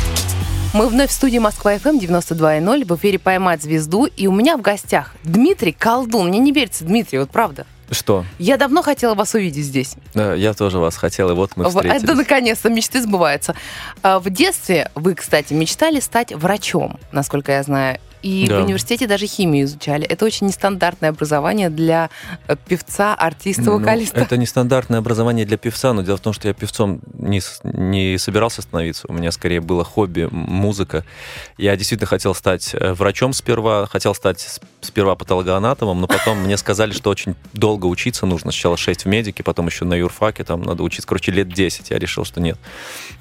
[0.72, 4.06] Мы вновь в студии Москва-ФМ 92.0 в эфире «Поймать звезду».
[4.06, 6.28] И у меня в гостях Дмитрий Колдун.
[6.28, 7.66] Мне не верится, Дмитрий, вот правда.
[7.90, 8.24] Что?
[8.38, 9.96] Я давно хотела вас увидеть здесь.
[10.14, 12.04] Да, я тоже вас хотел, и вот мы встретились.
[12.04, 13.56] Это наконец-то мечты сбываются.
[14.02, 17.98] А, в детстве вы, кстати, мечтали стать врачом, насколько я знаю.
[18.22, 18.60] И Да.
[18.60, 20.04] в университете даже химию изучали.
[20.04, 22.10] Это очень нестандартное образование для
[22.48, 24.20] э, певца, артиста, Ну, вокалиста.
[24.20, 28.62] это нестандартное образование для певца, но дело в том, что я певцом не, не собирался
[28.62, 29.06] становиться.
[29.08, 31.04] У меня скорее было хобби, музыка.
[31.56, 36.92] Я действительно хотел стать э, врачом сперва, хотел стать сперва патологоанатомом, но потом мне сказали,
[36.92, 38.50] что очень долго учиться нужно.
[38.52, 41.90] Сначала 6 в медике, потом еще на юрфаке, там надо учиться, короче, лет 10.
[41.90, 42.58] Я решил, что нет.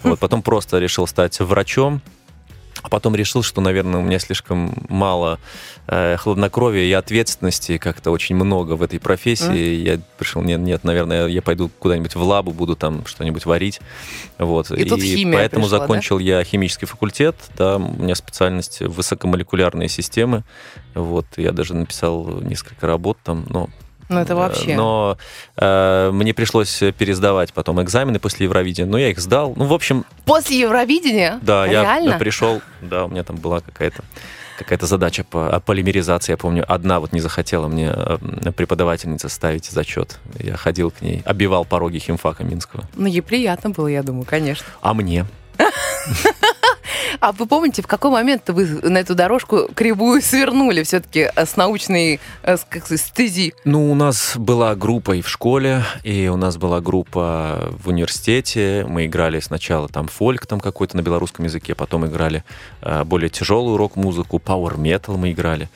[0.03, 2.01] Вот, потом просто решил стать врачом.
[2.81, 5.39] А потом решил, что, наверное, у меня слишком мало
[5.87, 9.75] э, хладнокровия и ответственности, как-то очень много в этой профессии.
[9.75, 13.81] Я решил, нет, нет, наверное, я пойду куда-нибудь в лабу, буду там что-нибудь варить.
[14.37, 14.71] Вот.
[14.71, 15.83] И тут химия поэтому пришла, да?
[15.83, 20.43] закончил я химический факультет, да, у меня специальность высокомолекулярные системы.
[20.95, 23.69] Вот, я даже написал несколько работ там, но
[24.09, 24.75] Ну, это Э, вообще.
[24.75, 25.17] Но
[25.57, 28.89] э, мне пришлось пересдавать потом экзамены после Евровидения.
[28.91, 29.53] Но я их сдал.
[29.55, 31.39] Ну, в общем, После Евровидения?
[31.41, 32.09] да, я- Реально?
[32.11, 34.03] я пришел, да, у меня там была какая-то
[34.57, 36.33] какая-то задача по о полимеризации.
[36.33, 38.17] Я помню, одна вот не захотела мне э,
[38.55, 40.19] преподавательница ставить зачет.
[40.37, 42.83] Я ходил к ней, обивал пороги химфака Минского.
[42.95, 44.65] Ну, ей приятно было, я думаю, конечно.
[44.81, 45.25] А мне?
[47.19, 52.19] А вы помните, в какой момент вы на эту дорожку кривую свернули все-таки с научной
[52.43, 53.53] э, как стези?
[53.65, 58.85] Ну, у нас была группа и в школе, и у нас была группа в университете.
[58.87, 62.43] Мы играли сначала там фольк там какой-то на белорусском языке, потом играли
[62.81, 65.69] э, более тяжелую рок-музыку, metal мы играли.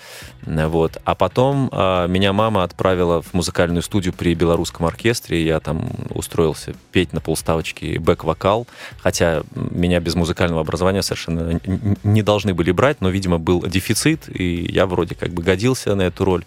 [0.46, 0.98] Вот.
[1.06, 6.74] А потом э, меня мама отправила в музыкальную студию при белорусском оркестре, я там устроился
[6.92, 8.68] петь на полставочке бэк-вокал,
[9.00, 11.60] хотя меня без музыкального образования совершенно
[12.04, 16.04] не должны были брать, но, видимо, был дефицит, и я вроде как бы годился на
[16.04, 16.46] эту роль.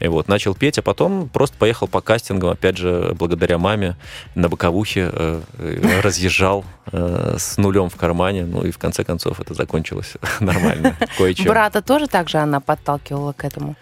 [0.00, 3.96] И вот, начал петь, а потом просто поехал по кастингам, опять же, благодаря маме,
[4.34, 9.40] на боковухе э, э, разъезжал э, с нулем в кармане, ну и в конце концов
[9.40, 11.46] это закончилось нормально, кое-чем.
[11.46, 13.76] Брата тоже так же она подталкивала к этому?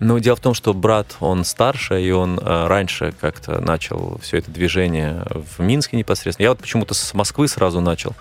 [0.00, 4.38] Ну, дело в том, что брат, он старше, и он э, раньше как-то начал все
[4.38, 6.44] это движение в Минске непосредственно.
[6.44, 8.14] Я вот почему-то с Москвы сразу начал.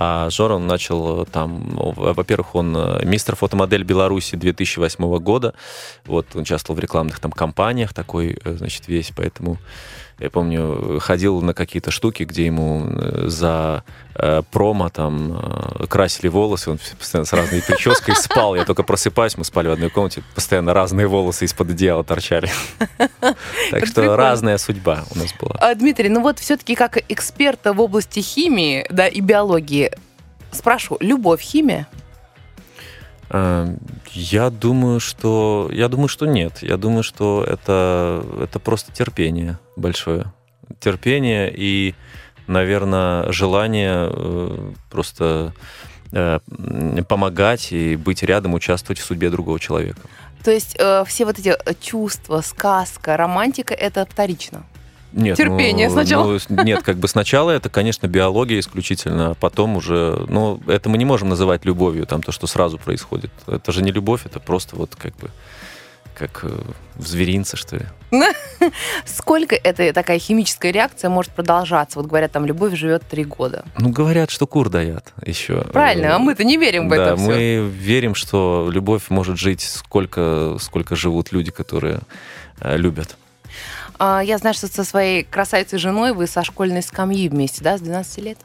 [0.00, 5.54] А Жора он начал э, там, во- во-первых, он э, мистер фотомодель Беларуси 2008 года.
[6.06, 9.58] Вот он участвовал в рекламных там кампаниях такой, э, значит, весь, поэтому
[10.18, 13.84] я помню, ходил на какие-то штуки, где ему э, за
[14.16, 18.56] э, промо там э, красили волосы, он постоянно с разной прической спал.
[18.56, 22.50] Я только просыпаюсь, мы спали в одной комнате, постоянно разные волосы из-под одеяла торчали.
[23.70, 25.56] Так что разная судьба у нас была.
[25.60, 29.92] А, Дмитрий, ну вот все-таки как эксперта в области химии да, и биологии,
[30.50, 31.86] спрашиваю, любовь химия?
[33.30, 33.74] Э,
[34.12, 36.58] Я думаю, что я думаю, что нет.
[36.62, 40.32] Я думаю, что это это просто терпение большое,
[40.80, 41.94] терпение и,
[42.46, 45.52] наверное, желание э, просто
[46.12, 46.38] э,
[47.08, 50.00] помогать и быть рядом, участвовать в судьбе другого человека.
[50.44, 54.64] То есть э, все вот эти чувства, сказка, романтика, это вторично.
[55.12, 56.38] Нет, Терпение ну, сначала.
[56.48, 60.98] ну, нет, как бы сначала это, конечно, биология исключительно, а потом уже, ну, это мы
[60.98, 63.30] не можем называть любовью, там то, что сразу происходит.
[63.46, 65.30] Это же не любовь, это просто вот как бы
[66.18, 66.50] как э,
[66.96, 67.86] в зверинце, что ли.
[69.06, 71.98] Сколько эта такая химическая реакция может продолжаться?
[71.98, 73.64] Вот говорят, там любовь живет три года.
[73.78, 75.62] Ну, говорят, что кур дает еще.
[75.72, 77.26] Правильно, а мы-то не верим в да, это все.
[77.26, 82.00] мы верим, что любовь может жить сколько, сколько живут люди, которые
[82.60, 83.16] э, любят.
[83.98, 87.80] А, Я знаю, что со своей красавицей женой вы со школьной скамьи вместе, да, с
[87.80, 88.38] 12 лет?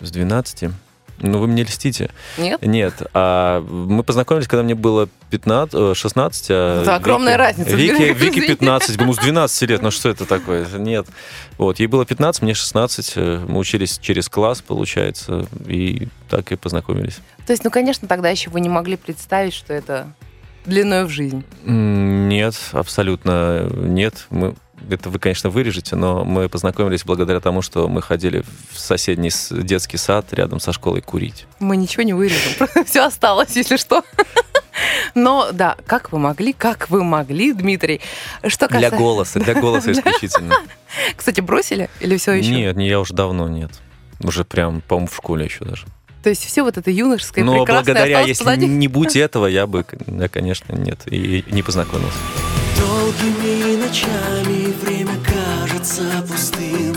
[0.00, 0.70] С 12.
[1.18, 2.10] Ну, вы мне льстите.
[2.36, 2.60] Нет?
[2.60, 6.46] Нет, а мы познакомились, когда мне было 15, э, 16.
[6.50, 7.74] А Это огромная разница.
[7.74, 8.12] Вике, Извини.
[8.12, 10.66] Вике 15, ну с 12 лет, ну что это такое?
[10.76, 11.06] Нет.
[11.56, 16.56] Вот, ей было 15, мне 16, э, мы учились через класс, получается, и так и
[16.56, 17.18] познакомились.
[17.46, 20.12] То есть, ну, конечно, тогда еще вы не могли представить, что это
[20.66, 21.44] длиной в жизнь.
[21.64, 24.26] Нет, абсолютно нет.
[24.30, 24.54] Мы,
[24.90, 29.96] это вы, конечно, вырежете, но мы познакомились благодаря тому, что мы ходили в соседний детский
[29.96, 31.46] сад рядом со школой курить.
[31.58, 34.02] Мы ничего не вырежем, все осталось, если что.
[35.14, 38.00] Но да, как вы могли, как вы могли, Дмитрий.
[38.46, 38.96] Что Для касается...
[38.96, 40.54] голоса, для голоса исключительно.
[41.16, 42.50] Кстати, бросили или все еще?
[42.50, 43.70] Нет, не, я уже давно нет.
[44.20, 45.86] Уже прям, по-моему, в школе еще даже.
[46.26, 48.66] То есть все вот это юношеское, Но прекрасное благодаря, если позади?
[48.66, 52.18] не будь этого, я бы, я, конечно, нет, и не познакомился.
[52.76, 56.96] Долгими ночами время кажется пустым.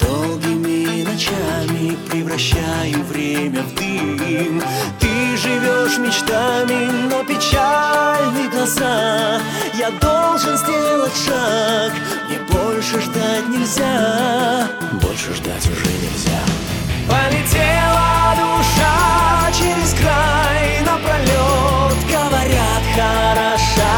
[0.00, 4.60] Долгими ночами превращаю время в дым.
[4.98, 9.40] Ты живешь мечтами, но печальны глаза.
[9.78, 11.92] Я должен сделать шаг,
[12.28, 14.68] мне больше ждать нельзя.
[15.00, 16.59] Больше ждать уже нельзя
[17.08, 23.96] Полетела душа через край напролет Говорят, хороша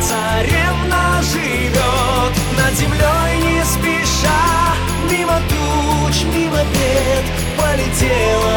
[0.00, 4.74] царевна живет Над землей не спеша
[5.10, 7.24] Мимо туч, мимо бед
[7.56, 8.47] Полетела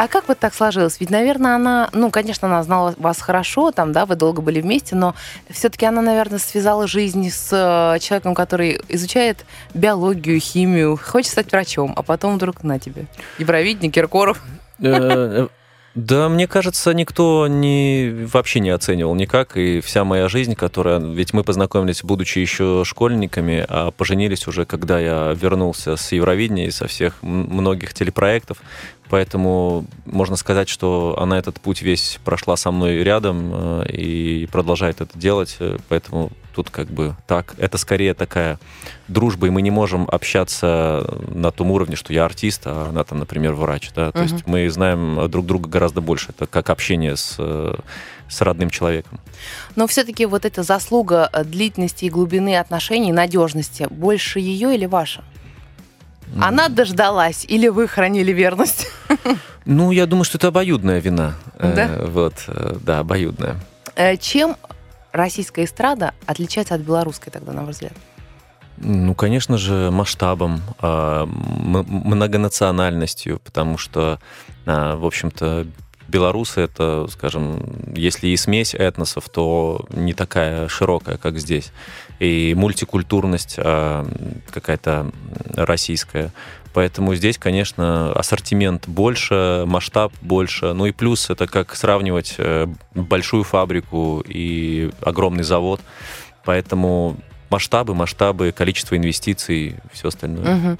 [0.00, 0.96] А как вот так сложилось?
[0.98, 4.96] Ведь, наверное, она, ну, конечно, она знала вас хорошо, там, да, вы долго были вместе,
[4.96, 5.14] но
[5.50, 11.92] все-таки она, наверное, связала жизнь с э, человеком, который изучает биологию, химию, хочет стать врачом,
[11.96, 13.08] а потом вдруг на тебе.
[13.38, 14.42] Евровидение, Киркоров.
[14.78, 15.48] Э,
[15.96, 19.56] Да, мне кажется, никто не, вообще не оценивал никак.
[19.56, 21.00] И вся моя жизнь, которая...
[21.00, 26.70] Ведь мы познакомились, будучи еще школьниками, а поженились уже, когда я вернулся с Евровидения и
[26.70, 28.58] со всех многих телепроектов.
[29.10, 35.00] Поэтому можно сказать, что она этот путь весь прошла со мной рядом э, и продолжает
[35.00, 35.56] это делать.
[35.58, 37.54] Э, Поэтому тут как бы так.
[37.58, 38.60] Это скорее такая
[39.08, 43.18] дружба, и мы не можем общаться на том уровне, что я артист, а она там,
[43.18, 43.90] например, врач.
[43.94, 44.12] Да?
[44.12, 46.28] То есть мы знаем друг друга гораздо больше.
[46.30, 47.74] Это как общение с, э,
[48.28, 49.18] с родным человеком.
[49.74, 55.24] Но все-таки вот эта заслуга длительности и глубины отношений, надежности, больше ее или ваша?
[56.38, 58.86] Она дождалась или вы хранили верность?
[59.66, 61.34] Ну, я думаю, что это обоюдная вина.
[61.58, 61.90] Э, Да?
[62.06, 63.56] Вот, э, да, обоюдная.
[63.94, 64.56] Э, Чем
[65.12, 67.92] российская эстрада отличается от белорусской тогда, на ваш взгляд?
[68.78, 74.18] Ну, конечно же, масштабом, а, многонациональностью, потому что,
[74.64, 75.66] а, в общем-то,
[76.10, 77.62] белорусы это, скажем,
[77.94, 81.72] если и смесь этносов, то не такая широкая, как здесь.
[82.18, 84.06] И мультикультурность а,
[84.50, 85.10] какая-то
[85.54, 86.32] российская.
[86.72, 90.72] Поэтому здесь, конечно, ассортимент больше, масштаб больше.
[90.72, 95.80] Ну и плюс это как сравнивать э, большую фабрику и огромный завод.
[96.44, 97.16] Поэтому
[97.50, 100.54] масштабы, масштабы, количество инвестиций, все остальное.
[100.54, 100.78] Мгм.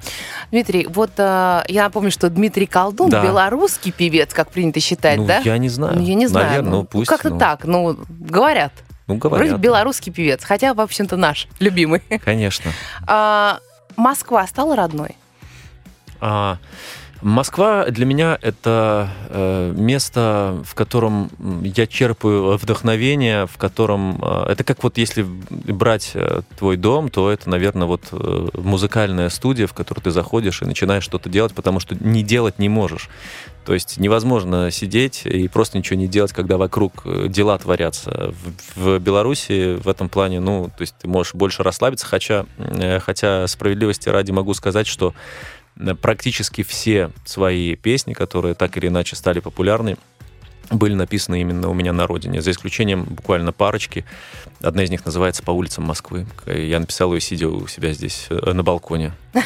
[0.50, 3.22] Дмитрий, вот э, я напомню, что Дмитрий Колдун Да.
[3.22, 5.38] белорусский певец, как принято считать, ну, да?
[5.44, 5.96] я не знаю.
[5.98, 6.46] Ну, я не знаю.
[6.46, 7.10] Наверное, ну, ну, пусть.
[7.10, 8.72] как-то ну, так, ну, говорят.
[9.06, 9.48] Ну, говорят.
[9.48, 12.00] Вроде белорусский певец, хотя, в общем-то, наш, любимый.
[12.24, 12.70] Конечно.
[13.06, 13.58] А,
[13.96, 15.16] Москва стала родной?
[16.20, 16.58] А,
[17.22, 21.30] Москва для меня это э, место, в котором
[21.62, 27.30] я черпаю вдохновение, в котором э, это как вот если брать э, твой дом, то
[27.30, 31.78] это, наверное, вот э, музыкальная студия, в которую ты заходишь и начинаешь что-то делать, потому
[31.78, 33.10] что не делать не можешь.
[33.66, 38.34] То есть невозможно сидеть и просто ничего не делать, когда вокруг э, дела творятся.
[38.74, 42.98] В, в Беларуси в этом плане, ну, то есть ты можешь больше расслабиться, хотя, э,
[43.00, 45.12] хотя справедливости ради могу сказать, что
[46.00, 49.96] практически все свои песни, которые так или иначе стали популярны,
[50.70, 54.04] были написаны именно у меня на родине, за исключением буквально парочки.
[54.60, 56.26] Одна из них называется «По улицам Москвы».
[56.46, 59.12] Я написал ее, сидя у себя здесь э, на балконе.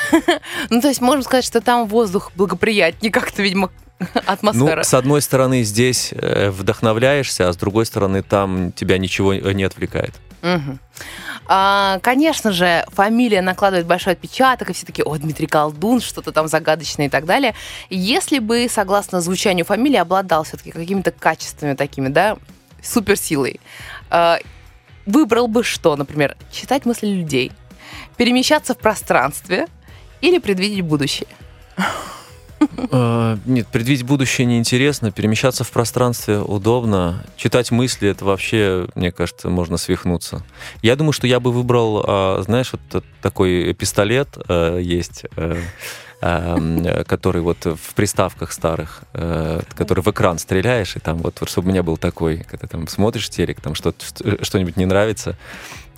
[0.70, 3.70] Ну, то есть можно сказать, что там воздух благоприятнее как-то, видимо,
[4.26, 4.76] атмосфера.
[4.76, 9.62] Ну, с одной стороны, здесь э, вдохновляешься, а с другой стороны, там тебя ничего не
[9.62, 10.14] отвлекает.
[10.44, 10.78] Мгм.
[11.46, 16.48] А, конечно же, фамилия накладывает большой отпечаток, и все таки о, Дмитрий Колдун, что-то там
[16.48, 17.54] загадочное и так далее.
[17.88, 22.36] Если бы, согласно звучанию фамилии, обладал все-таки какими-то качествами такими, да,
[22.82, 23.58] суперсилой,
[24.10, 24.38] а,
[25.06, 27.50] выбрал бы что, например, читать мысли людей,
[28.18, 29.66] перемещаться в пространстве
[30.20, 31.28] или предвидеть будущее?
[32.90, 39.48] Э, Нет, предвидеть будущее неинтересно, перемещаться в пространстве удобно, читать мысли, это вообще, мне кажется,
[39.48, 40.42] можно свихнуться.
[40.82, 45.60] Я думаю, что я бы выбрал, а, знаешь, вот такой пистолет э, есть, э,
[46.20, 51.70] э, который вот в приставках старых, который в экран стреляешь, и там вот, чтобы у
[51.70, 55.36] меня был такой, когда там смотришь телек, там что- что- что-нибудь не нравится,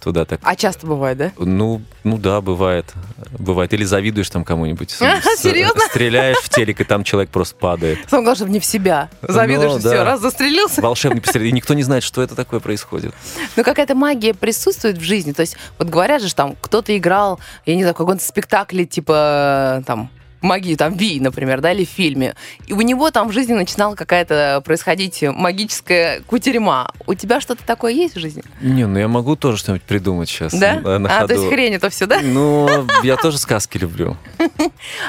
[0.06, 1.32] туда так А часто бывает, да?
[1.36, 2.94] ну, ну да, бывает.
[3.40, 3.74] Бывает.
[3.74, 4.90] Или завидуешь там кому-нибудь.
[5.36, 5.80] Серьезно?
[5.90, 7.98] Стреляешь в телек, и там человек просто падает.
[8.08, 9.10] Самое главное, чтобы не в себя.
[9.22, 10.80] Завидуешь, Ну, все, раз застрелился.
[10.80, 11.48] Волшебный пистолет.
[11.48, 13.12] И никто не знает, что это такое происходит.
[13.56, 15.32] Но какая-то магия присутствует в жизни.
[15.32, 19.82] То есть, вот говорят же, там кто-то играл, я не знаю, в каком-то спектакле, типа,
[19.88, 20.08] там,
[20.46, 22.34] магию, там, Ви, например, да, или в фильме.
[22.66, 26.90] И у него там в жизни начинала какая-то происходить магическая кутерьма.
[27.06, 28.42] У тебя что-то такое есть в жизни?
[28.60, 30.54] Не, ну я могу тоже что-нибудь придумать сейчас.
[30.54, 30.80] Да?
[30.80, 31.28] на- а, ходу.
[31.28, 32.20] то есть хрень это все, да?
[32.22, 32.68] Ну,
[33.02, 34.16] я тоже сказки люблю.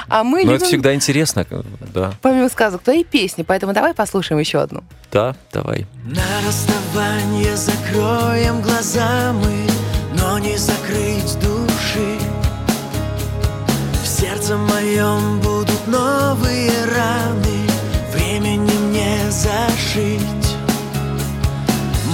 [0.08, 1.46] А мы Но это всегда интересно.
[1.94, 4.82] Да, помимо сказок, твои песни, поэтому давай послушаем еще одну.
[5.12, 5.86] да, давай.
[6.04, 9.66] На расставание закроем глаза мы,
[10.18, 12.27] но не закрыть души.
[14.18, 17.68] Сердце моем будут новые раны.
[18.12, 20.56] Времени мне зашить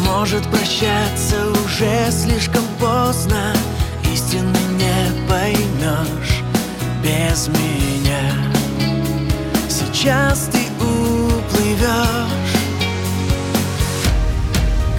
[0.05, 3.55] Может прощаться уже слишком поздно.
[4.13, 6.43] Истины не поймешь
[7.03, 8.25] без меня.
[9.69, 12.25] Сейчас ты уплывешь.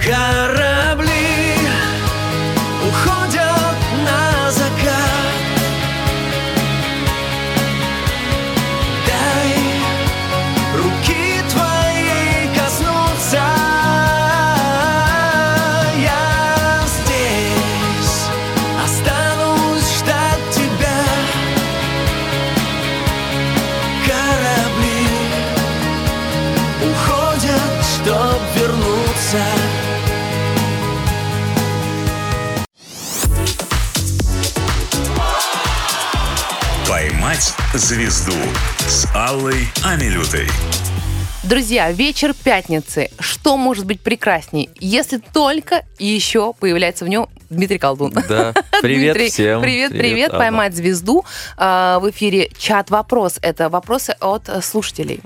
[0.04, 0.95] Корабли
[37.76, 38.32] звезду»
[38.86, 40.46] с Аллой Амилютой.
[41.44, 43.08] Друзья, вечер пятницы.
[43.20, 48.12] Что может быть прекрасней, если только еще появляется в нем Дмитрий Колдун?
[48.28, 48.52] Да,
[48.82, 49.60] привет Дмитрий, всем.
[49.62, 50.40] Привет, привет, Алла.
[50.40, 51.24] поймать звезду.
[51.56, 53.38] А, В эфире чат-вопрос.
[53.42, 55.20] Это вопросы от слушателей.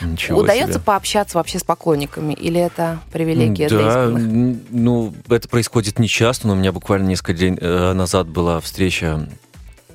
[0.00, 0.84] Ничего Удается себе.
[0.84, 2.34] пообщаться вообще с поклонниками?
[2.34, 4.22] Или это привилегия для Да, избранных?
[4.22, 8.60] н- ну, это происходит не часто, но у меня буквально несколько дней э, назад была
[8.60, 9.26] встреча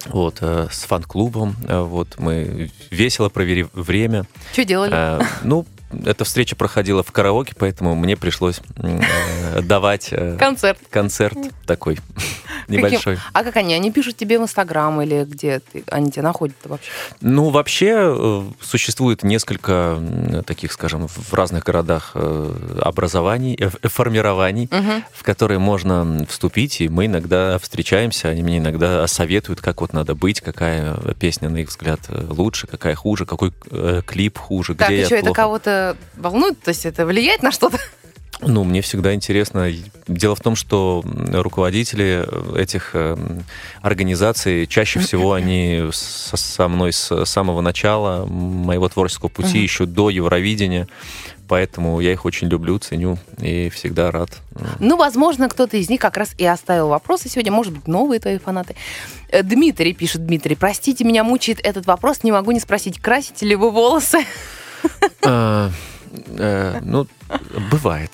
[0.08, 1.56] вот, э, с фан-клубом.
[1.68, 4.26] Э, Вот, мы весело провели время.
[4.54, 4.92] Что делали?
[4.94, 5.66] Э, Ну,
[6.06, 10.80] эта встреча проходила в караоке, поэтому мне пришлось э, давать э, Концерт.
[10.90, 11.98] концерт такой
[12.68, 13.18] небольшой.
[13.34, 13.74] А как они?
[13.74, 15.84] Они пишут тебе в Инстаграм или где ты?
[15.90, 16.92] они тебя находят вообще?
[17.22, 20.00] Ну, вообще, э, существует несколько
[20.46, 24.70] таких, скажем, в разных городах э, образований, э, формирований,
[25.14, 30.16] в которые можно вступить, и мы иногда встречаемся, они мне иногда советуют, как вот надо
[30.16, 33.52] быть, какая песня, на их взгляд, лучше, какая хуже, какой
[34.06, 35.34] клип хуже, Так, где и я это плохо.
[35.42, 35.79] кого-то
[36.16, 36.62] волнует?
[36.62, 37.78] То есть это влияет на что-то?
[38.42, 39.70] Ну, мне всегда интересно.
[40.08, 42.26] Дело в том, что руководители
[42.58, 43.18] этих э,
[43.82, 49.64] организаций, чаще всего они со, со мной с самого начала моего творческого пути, Мгм.
[49.64, 50.88] еще до Евровидения.
[51.50, 54.30] Поэтому я их очень люблю, ценю и всегда рад.
[54.80, 57.52] Ну, возможно, кто-то из них как раз и оставил вопросы сегодня.
[57.52, 58.76] Может быть, новые твои фанаты.
[59.30, 62.24] Э, Дмитрий пишет, Дмитрий, простите, меня мучает этот вопрос.
[62.24, 64.20] Не могу не спросить, красите ли вы волосы?
[65.24, 65.72] А,
[66.38, 67.08] э, Ну,
[67.72, 68.12] бывает.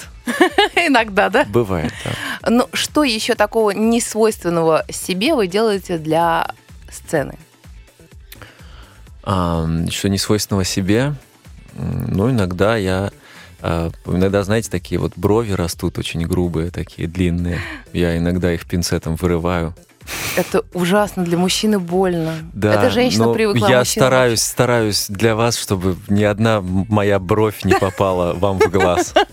[0.76, 1.46] Иногда, да?
[1.46, 2.50] Бывает, да.
[2.50, 6.50] Ну, что еще такого несвойственного себе вы делаете для
[6.92, 7.38] сцены?
[9.24, 11.14] А, что не свойственного себе,
[11.74, 13.12] ну, иногда я...
[13.62, 17.60] а, Иногда, знаете, такие вот брови растут очень грубые, такие длинные.
[17.94, 19.76] Я иногда их пинцетом вырываю.
[20.36, 22.34] Это ужасно, для мужчины больно.
[22.54, 23.68] Да, Это женщина но привыкла.
[23.68, 28.70] Я мужчина стараюсь, стараюсь для вас, чтобы ни одна моя бровь не попала вам в
[28.70, 29.14] глаз.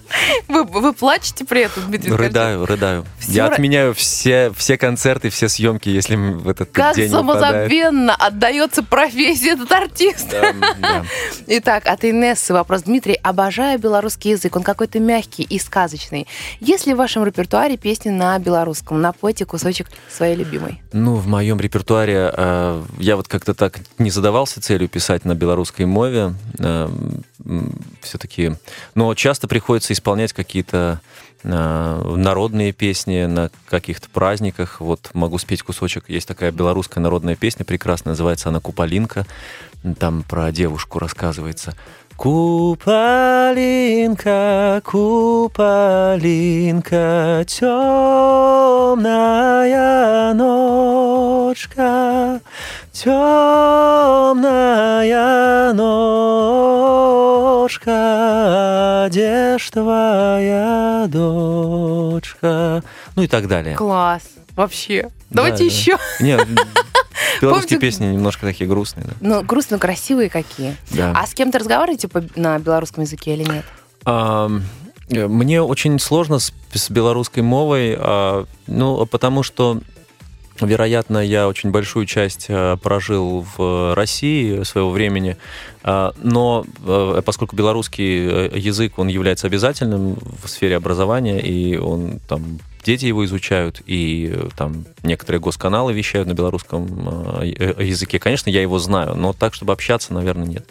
[0.49, 2.13] Вы, вы плачете при этом, Дмитрий?
[2.13, 3.07] Рыдаю, рыдаю.
[3.19, 7.41] Всё Я отменяю все, все концерты, все съемки, если в этот Как день выпадает.
[7.41, 10.29] самозабвенно отдается профессии этот артист.
[10.31, 11.05] Да, да.
[11.47, 12.83] Итак, от Инессы вопрос.
[12.83, 14.55] Дмитрий, обожаю белорусский язык.
[14.55, 16.29] Он какой-то мягкий и сказочный.
[16.61, 19.01] Есть ли в вашем репертуаре песни на белорусском?
[19.01, 20.62] Напойте кусочек своей любимой.
[20.93, 25.87] Ну, в моем репертуаре э, я вот как-то так не задавался целью писать на белорусской
[25.87, 26.35] мове.
[28.01, 28.53] все-таки,
[28.95, 31.01] но часто приходится исполнять какие-то
[31.43, 34.81] э, народные песни на каких-то праздниках.
[34.81, 36.05] Вот могу спеть кусочек.
[36.09, 39.27] Есть такая белорусская народная песня прекрасная, называется она «Куполинка».
[39.99, 41.75] Там про девушку рассказывается.
[42.17, 42.81] Куполинка,
[44.85, 45.55] куполинка,
[47.47, 49.13] темная
[50.35, 52.41] ночка,
[54.33, 55.73] темная
[57.73, 62.83] ночка, где ж твоя дочка?
[63.17, 63.75] Ну и так далее.
[63.77, 64.23] Класс.
[64.57, 65.05] Вообще.
[65.31, 65.65] Да, Давайте да.
[65.65, 65.97] еще.
[66.21, 66.47] Нет,
[67.41, 69.07] белорусские Помните- песни немножко такие грустные.
[69.07, 69.15] Да.
[69.21, 70.77] Ну, грустно, красивые какие.
[70.91, 71.13] Да.
[71.17, 73.65] А с кем-то разговариваете по- на белорусском языке или нет?
[74.05, 74.49] Э,
[75.29, 79.81] Мне очень сложно с, с белорусской мовой, а, ну, потому что,
[80.61, 85.37] вероятно, я очень большую часть а, прожил в России своего времени,
[85.83, 92.21] а, но э, поскольку белорусский э, язык, он является обязательным в сфере образования, и он
[92.29, 98.19] там дети его изучают, и э, там некоторые госканалы вещают на белорусском э, э, языке.
[98.19, 100.67] Конечно, я его знаю, но так, чтобы общаться, наверное, нет.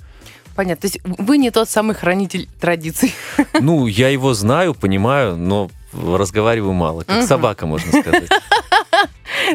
[0.56, 0.82] Понятно.
[0.82, 3.14] То есть вы не тот самый хранитель традиций.
[3.60, 7.04] Ну, я его знаю, понимаю, но разговариваю мало.
[7.04, 7.28] Как Мгм.
[7.28, 8.30] собака, можно сказать.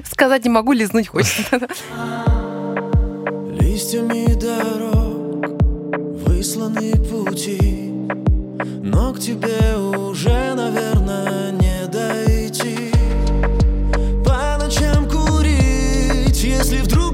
[0.04, 1.60] Сказать не могу, лизнуть хочется.
[3.58, 5.06] Листьями дорог
[6.26, 7.92] высланы пути
[8.82, 12.90] Но к тебе уже, наверное, не дойти
[14.24, 17.05] По ночам курить, если вдруг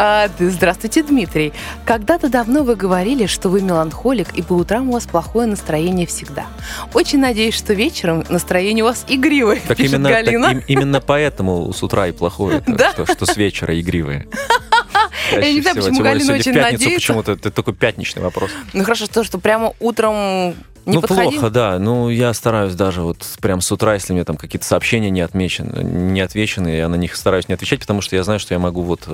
[0.00, 1.52] А, здравствуйте, Дмитрий.
[1.84, 6.46] Когда-то давно вы говорили, что вы меланхолик, и по утрам у вас плохое настроение всегда.
[6.94, 10.46] Очень надеюсь, что вечером настроение у вас игривое, Так пишет именно, так Галина.
[10.52, 12.92] им- именно поэтому с утра и плохое, так Да?
[12.92, 14.28] что, что с вечера игривые.
[15.32, 16.90] Я не знаю, почему Галина очень надеется.
[16.90, 18.50] почему-то это такой пятничный вопрос.
[18.74, 20.54] Ну хорошо, то, что прямо утром
[20.88, 21.32] не ну, подходил?
[21.32, 21.78] плохо, да.
[21.78, 25.82] Ну, я стараюсь даже вот прям с утра, если мне там какие-то сообщения не отмечены,
[25.82, 28.82] не отвечены, я на них стараюсь не отвечать, потому что я знаю, что я могу
[28.82, 29.06] вот...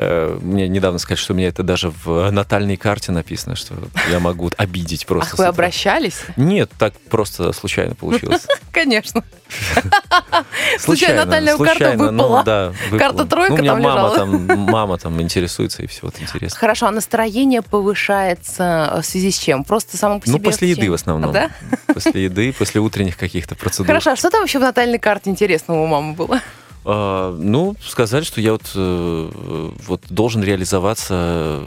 [0.00, 3.74] э, э, мне недавно сказать, что у меня это даже в натальной карте написано, что
[4.10, 5.30] я могу обидеть просто.
[5.30, 6.22] Ах, с вы обращались?
[6.36, 8.46] Нет, так просто случайно получилось.
[8.72, 9.22] Конечно.
[10.78, 12.74] Случайно натальная карта ну, выпала.
[12.98, 14.16] Карта тройка Ну, там лежала.
[14.16, 16.58] там, мама там интересуется, и все, вот интересно.
[16.58, 19.64] Хорошо, а настроение повышается в связи с чем?
[19.64, 20.38] Просто само по себе?
[20.38, 21.32] Ну, после еды в основном.
[21.32, 21.50] Да?
[21.92, 23.86] После еды, после утренних каких-то процедур.
[23.86, 26.40] Хорошо, а что там вообще в натальной карте интересного у мамы было?
[26.84, 31.64] А, ну, сказать, что я вот, э, вот должен реализоваться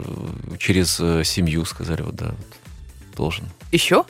[0.58, 3.44] через э, семью, сказали, вот, да, вот, должен.
[3.70, 4.04] Еще?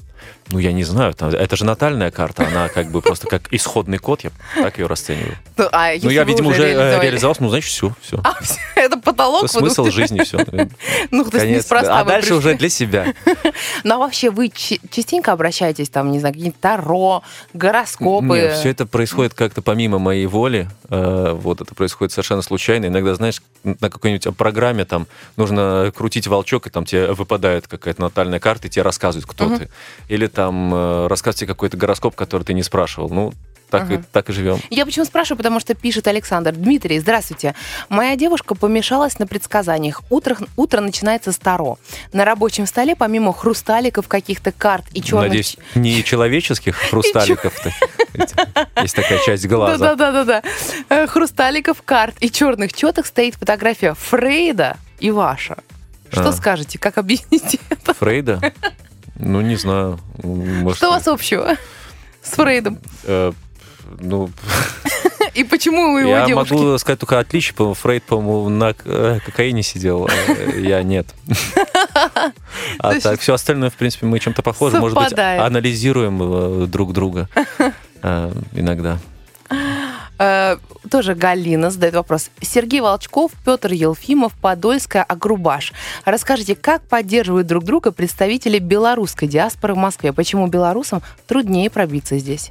[0.49, 4.24] Ну, я не знаю, это же натальная карта, она как бы просто как исходный код,
[4.24, 5.36] я так ее расцениваю.
[5.57, 8.20] Ну, а Ну, я, видимо, уже э, реализовался, ну, значит, все, все.
[8.22, 8.34] А,
[8.74, 9.49] это потолок?
[9.49, 10.38] Смысл жизни, все.
[11.11, 13.14] Ну, то есть неспроста А дальше уже для себя.
[13.84, 17.22] Ну, а вообще вы частенько обращаетесь, там, не знаю, какие-то таро,
[17.53, 18.26] гороскопы?
[18.26, 20.68] Нет, все это происходит как-то помимо моей воли.
[20.90, 22.86] Э, Вот это происходит совершенно случайно.
[22.86, 28.40] Иногда, знаешь, на какой-нибудь программе там нужно крутить волчок, и там тебе выпадает какая-то натальная
[28.40, 29.68] карта, и тебе рассказывают, кто ты.
[30.09, 33.09] Или там э, рассказывают тебе какой-то гороскоп, который ты не спрашивал.
[33.09, 33.32] Ну,
[33.70, 34.07] так, и, Мгм.
[34.12, 34.59] так и живем.
[34.70, 36.53] Я почему спрашиваю, потому что пишет Александр.
[36.53, 37.55] Дмитрий, здравствуйте.
[37.89, 40.03] Моя девушка помешалась на предсказаниях.
[40.11, 41.78] Утро, утро начинается с Таро.
[42.12, 45.28] На рабочем столе, помимо хрусталиков, каких-то карт и черных...
[45.28, 47.53] Надеюсь, не человеческих хрусталиков.
[48.82, 49.78] Есть такая часть глаза.
[49.97, 50.43] Да-да-да-да.
[50.89, 55.57] Э, Хрусталиков, карт и черных четок стоит фотография Фрейда и ваша.
[56.12, 56.32] Что А.
[56.32, 56.78] скажете?
[56.78, 57.93] Как объясните это?
[57.95, 58.53] Фрейда?
[59.16, 59.98] Ну, не знаю.
[60.22, 61.56] Может, Что у вас общего
[62.22, 62.78] с Фрейдом?
[63.04, 63.32] э,
[64.00, 64.30] ну,
[65.34, 66.52] И почему у его я девушки?
[66.52, 67.54] могу сказать только отличие.
[67.54, 71.06] По-моему, Фрейд, по-моему, на э, кокаине сидел, а я нет.
[72.78, 74.78] А так, все остальное, в принципе, мы чем-то похожи.
[74.78, 77.28] Может быть, анализируем э, друг друга
[78.02, 78.98] э, иногда.
[80.18, 80.56] Э,
[80.90, 82.30] тоже Галина задает вопрос.
[82.40, 85.72] Сергей Волчков, Петр Елфимов, Подольская, Агрубаш.
[86.04, 90.12] Расскажите, как поддерживают друг друга представители белорусской диаспоры в Москве?
[90.12, 92.50] Почему белорусам труднее пробиться здесь?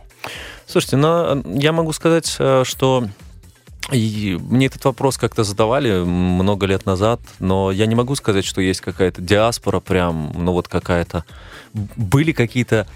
[0.67, 3.07] Слушайте, ну, я могу сказать, э, что
[3.91, 8.61] и мне этот вопрос как-то задавали много лет назад, но я не могу сказать, что
[8.61, 11.25] есть какая-то диаспора прям, ну вот какая-то...
[11.73, 12.87] Были какие-то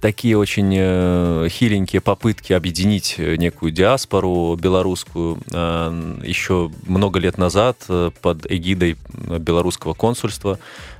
[0.00, 7.78] такие очень э, хиленькие попытки объединить э, некую диаспору белорусскую э, еще много лет назад
[8.20, 10.58] под эгидой белорусского консульства.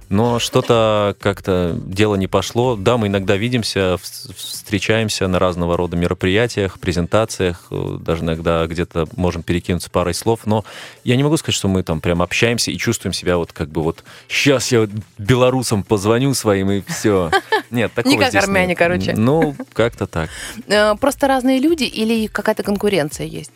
[0.08, 2.76] Но что-то как-то дело не пошло.
[2.76, 9.42] Да, мы иногда видимся, вс- встречаемся на разного рода мероприятиях, презентациях, даже иногда где-то можем
[9.42, 10.64] перекинуться парой слов, но
[11.02, 13.82] я не могу сказать, что мы там прям общаемся и чувствуем себя вот как бы
[13.82, 14.88] вот сейчас я
[15.18, 17.32] белорусам позвоню своим и все.
[17.70, 18.78] Нет, такого Не как здесь армяне, нет.
[18.78, 19.14] короче.
[19.16, 20.30] Ну, как-то так.
[20.68, 23.52] Э, Просто разные люди или какая-то конкуренция есть?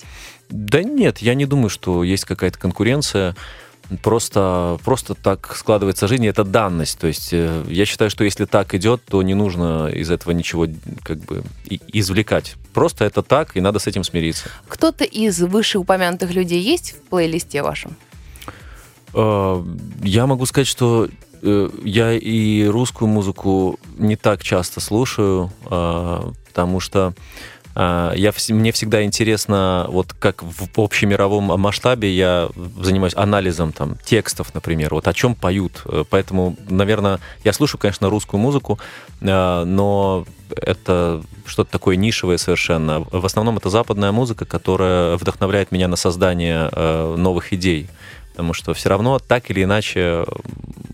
[0.49, 3.37] Да нет, я не думаю, что есть какая-то конкуренция.
[4.03, 6.97] Просто, просто так складывается жизнь, и это данность.
[7.01, 10.69] То есть э, я считаю, что если так идет, то не нужно из этого ничего
[11.03, 11.43] как бы
[11.89, 12.55] извлекать.
[12.73, 14.49] Просто это так, и надо с этим смириться.
[14.69, 17.97] Кто-то из вышеупомянутых людей есть в плейлисте вашем?
[19.13, 19.61] Э,
[20.05, 21.09] Я могу сказать, что
[21.43, 27.15] я и русскую музыку не так часто слушаю, э, потому что
[27.75, 32.49] А, я, мне всегда интересно, вот как в общемировом масштабе я
[32.81, 35.85] занимаюсь анализом там, текстов, например, вот о чем поют.
[36.11, 38.79] Поэтому, наверное, я слушаю, конечно, русскую музыку,
[39.23, 43.07] а, но это что-то такое нишевое совершенно.
[43.11, 47.89] В основном это западная музыка, которая вдохновляет меня на создание а, новых идей
[48.33, 50.25] потому что все равно так или иначе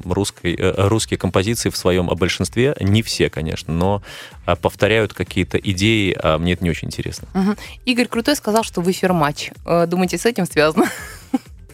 [0.05, 4.03] русской, э, русские композиции в своем большинстве, не все, конечно, но
[4.45, 7.29] а, повторяют какие-то идеи, а мне это не очень интересно.
[7.35, 7.57] Угу.
[7.85, 9.51] Игорь Крутой сказал, что в эфир матч.
[9.65, 10.87] Э, думаете, с этим связано?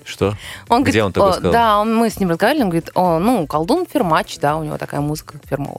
[0.04, 0.36] Что?
[0.68, 1.52] Он Где говорит, он такое сказал?
[1.52, 4.76] Да, он, мы с ним разговаривали, он говорит, о, ну, колдун фирмач, да, у него
[4.76, 5.78] такая музыка фирмовая.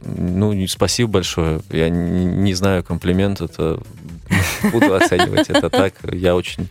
[0.00, 1.60] Ну, спасибо большое.
[1.70, 3.80] Я не, не знаю, комплимент это
[4.72, 5.94] буду оценивать это так.
[6.12, 6.68] Я очень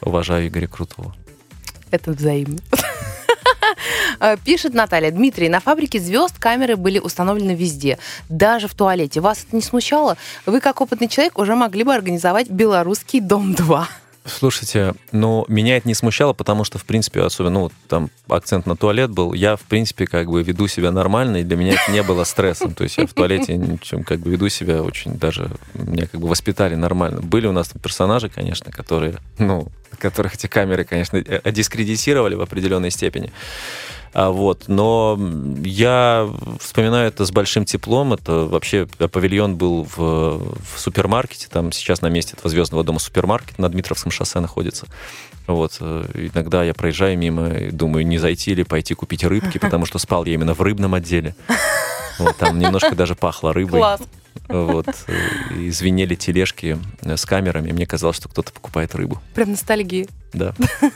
[0.00, 1.14] уважаю Игоря Крутого.
[1.90, 2.58] Это взаимно.
[4.20, 5.10] Э, пишет Наталья.
[5.10, 9.20] Дмитрий, на фабрике звезд камеры были установлены везде, даже в туалете.
[9.20, 10.16] Вас это не смущало?
[10.44, 13.84] Вы, как опытный человек, уже могли бы организовать белорусский дом-2.
[14.26, 18.76] Слушайте, ну, меня это не смущало, потому что, в принципе, особенно, ну, там акцент на
[18.76, 22.02] туалет был, я, в принципе, как бы веду себя нормально, и для меня это не
[22.02, 22.74] было стрессом.
[22.74, 26.28] То есть я в туалете ничем, как бы веду себя очень даже, меня как бы
[26.28, 27.22] воспитали нормально.
[27.22, 29.68] Были у нас там персонажи, конечно, которые, ну,
[29.98, 33.32] которых эти камеры, конечно, э, дискредитировали в определенной степени.
[34.12, 34.64] А, вот.
[34.68, 35.18] Но
[35.62, 38.12] я вспоминаю это с большим теплом.
[38.12, 41.48] Это вообще павильон был в, в супермаркете.
[41.50, 44.86] Там сейчас на месте этого звездного дома супермаркет на Дмитровском шоссе находится.
[45.46, 45.76] Вот.
[45.80, 49.98] Э, иногда я проезжаю мимо и думаю, не зайти или пойти купить рыбки, потому что
[49.98, 51.34] спал я именно в рыбном отделе.
[52.18, 53.80] Вот, там немножко даже пахло рыбой.
[53.80, 54.00] Класс.
[54.48, 54.86] Вот.
[55.06, 57.72] Э, и звенели тележки э, с камерами.
[57.72, 59.20] Мне казалось, что кто-то покупает рыбу.
[59.34, 60.06] Прям ностальгия.
[60.32, 60.54] Да.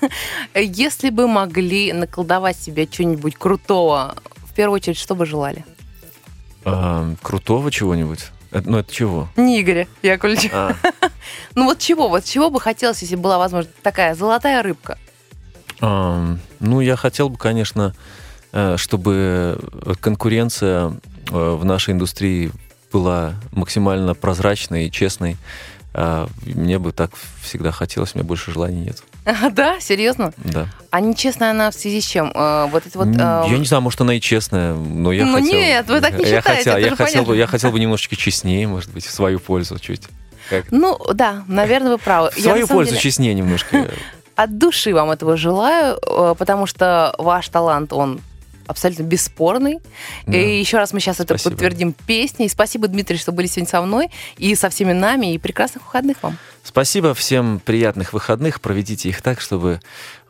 [0.55, 4.16] Если бы могли наколдовать себе что-нибудь крутого,
[4.49, 5.64] в первую очередь, что бы желали?
[6.64, 8.30] А, крутого чего-нибудь?
[8.51, 9.28] Это, ну, это чего?
[9.37, 10.51] Не Игоря Яковлевича.
[10.53, 10.76] А.
[11.55, 12.09] ну, вот чего?
[12.09, 14.99] Вот чего бы хотелось, если была возможность такая золотая рыбка?
[15.80, 17.95] А, ну, я хотел бы, конечно,
[18.53, 19.61] э, чтобы
[20.01, 20.93] конкуренция
[21.30, 22.53] в нашей индустрии
[22.95, 25.36] была максимально прозрачной и честной.
[25.92, 27.11] А, мне бы так
[27.42, 29.03] всегда хотелось, у меня больше желаний нет.
[29.24, 30.32] А, да, серьезно?
[30.36, 30.68] Да.
[30.90, 32.30] А нечестная она в связи с чем?
[32.34, 33.09] А, вот это вот.
[33.18, 33.47] А...
[33.49, 35.53] Я не знаю, может она и честная, но я ну, хотел.
[35.53, 36.70] нет, вы так не я считаете.
[36.70, 37.22] Хотел, я хотел понятно.
[37.24, 40.03] бы, я хотел бы немножечко честнее, может быть, в свою пользу чуть.
[40.49, 40.66] Как?
[40.70, 42.30] Ну да, наверное, вы правы.
[42.30, 43.03] В свою пользу деле...
[43.03, 43.90] честнее немножко.
[44.36, 48.20] От души вам этого желаю, э, потому что ваш талант он
[48.66, 49.78] абсолютно бесспорный.
[50.26, 50.36] Да.
[50.36, 51.34] И еще раз мы сейчас Спасибо.
[51.36, 52.48] это подтвердим песней.
[52.48, 55.34] Спасибо, Дмитрий, что были сегодня со мной и со всеми нами.
[55.34, 56.38] И прекрасных выходных вам.
[56.62, 58.60] Спасибо, всем приятных выходных.
[58.60, 59.80] Проведите их так, чтобы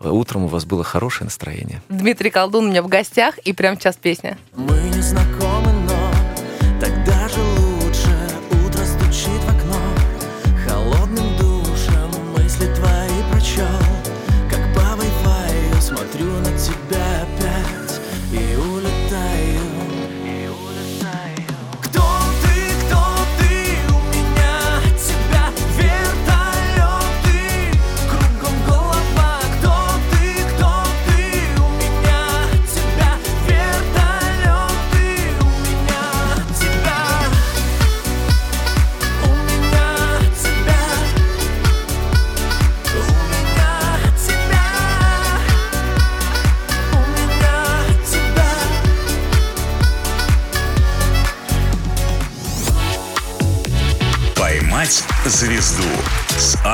[0.01, 1.82] утром у вас было хорошее настроение.
[1.89, 4.37] Дмитрий Колдун у меня в гостях, и прямо сейчас песня.
[4.55, 5.54] Мы не знакомы,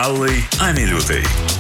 [0.03, 1.60] Аллой Амилютой.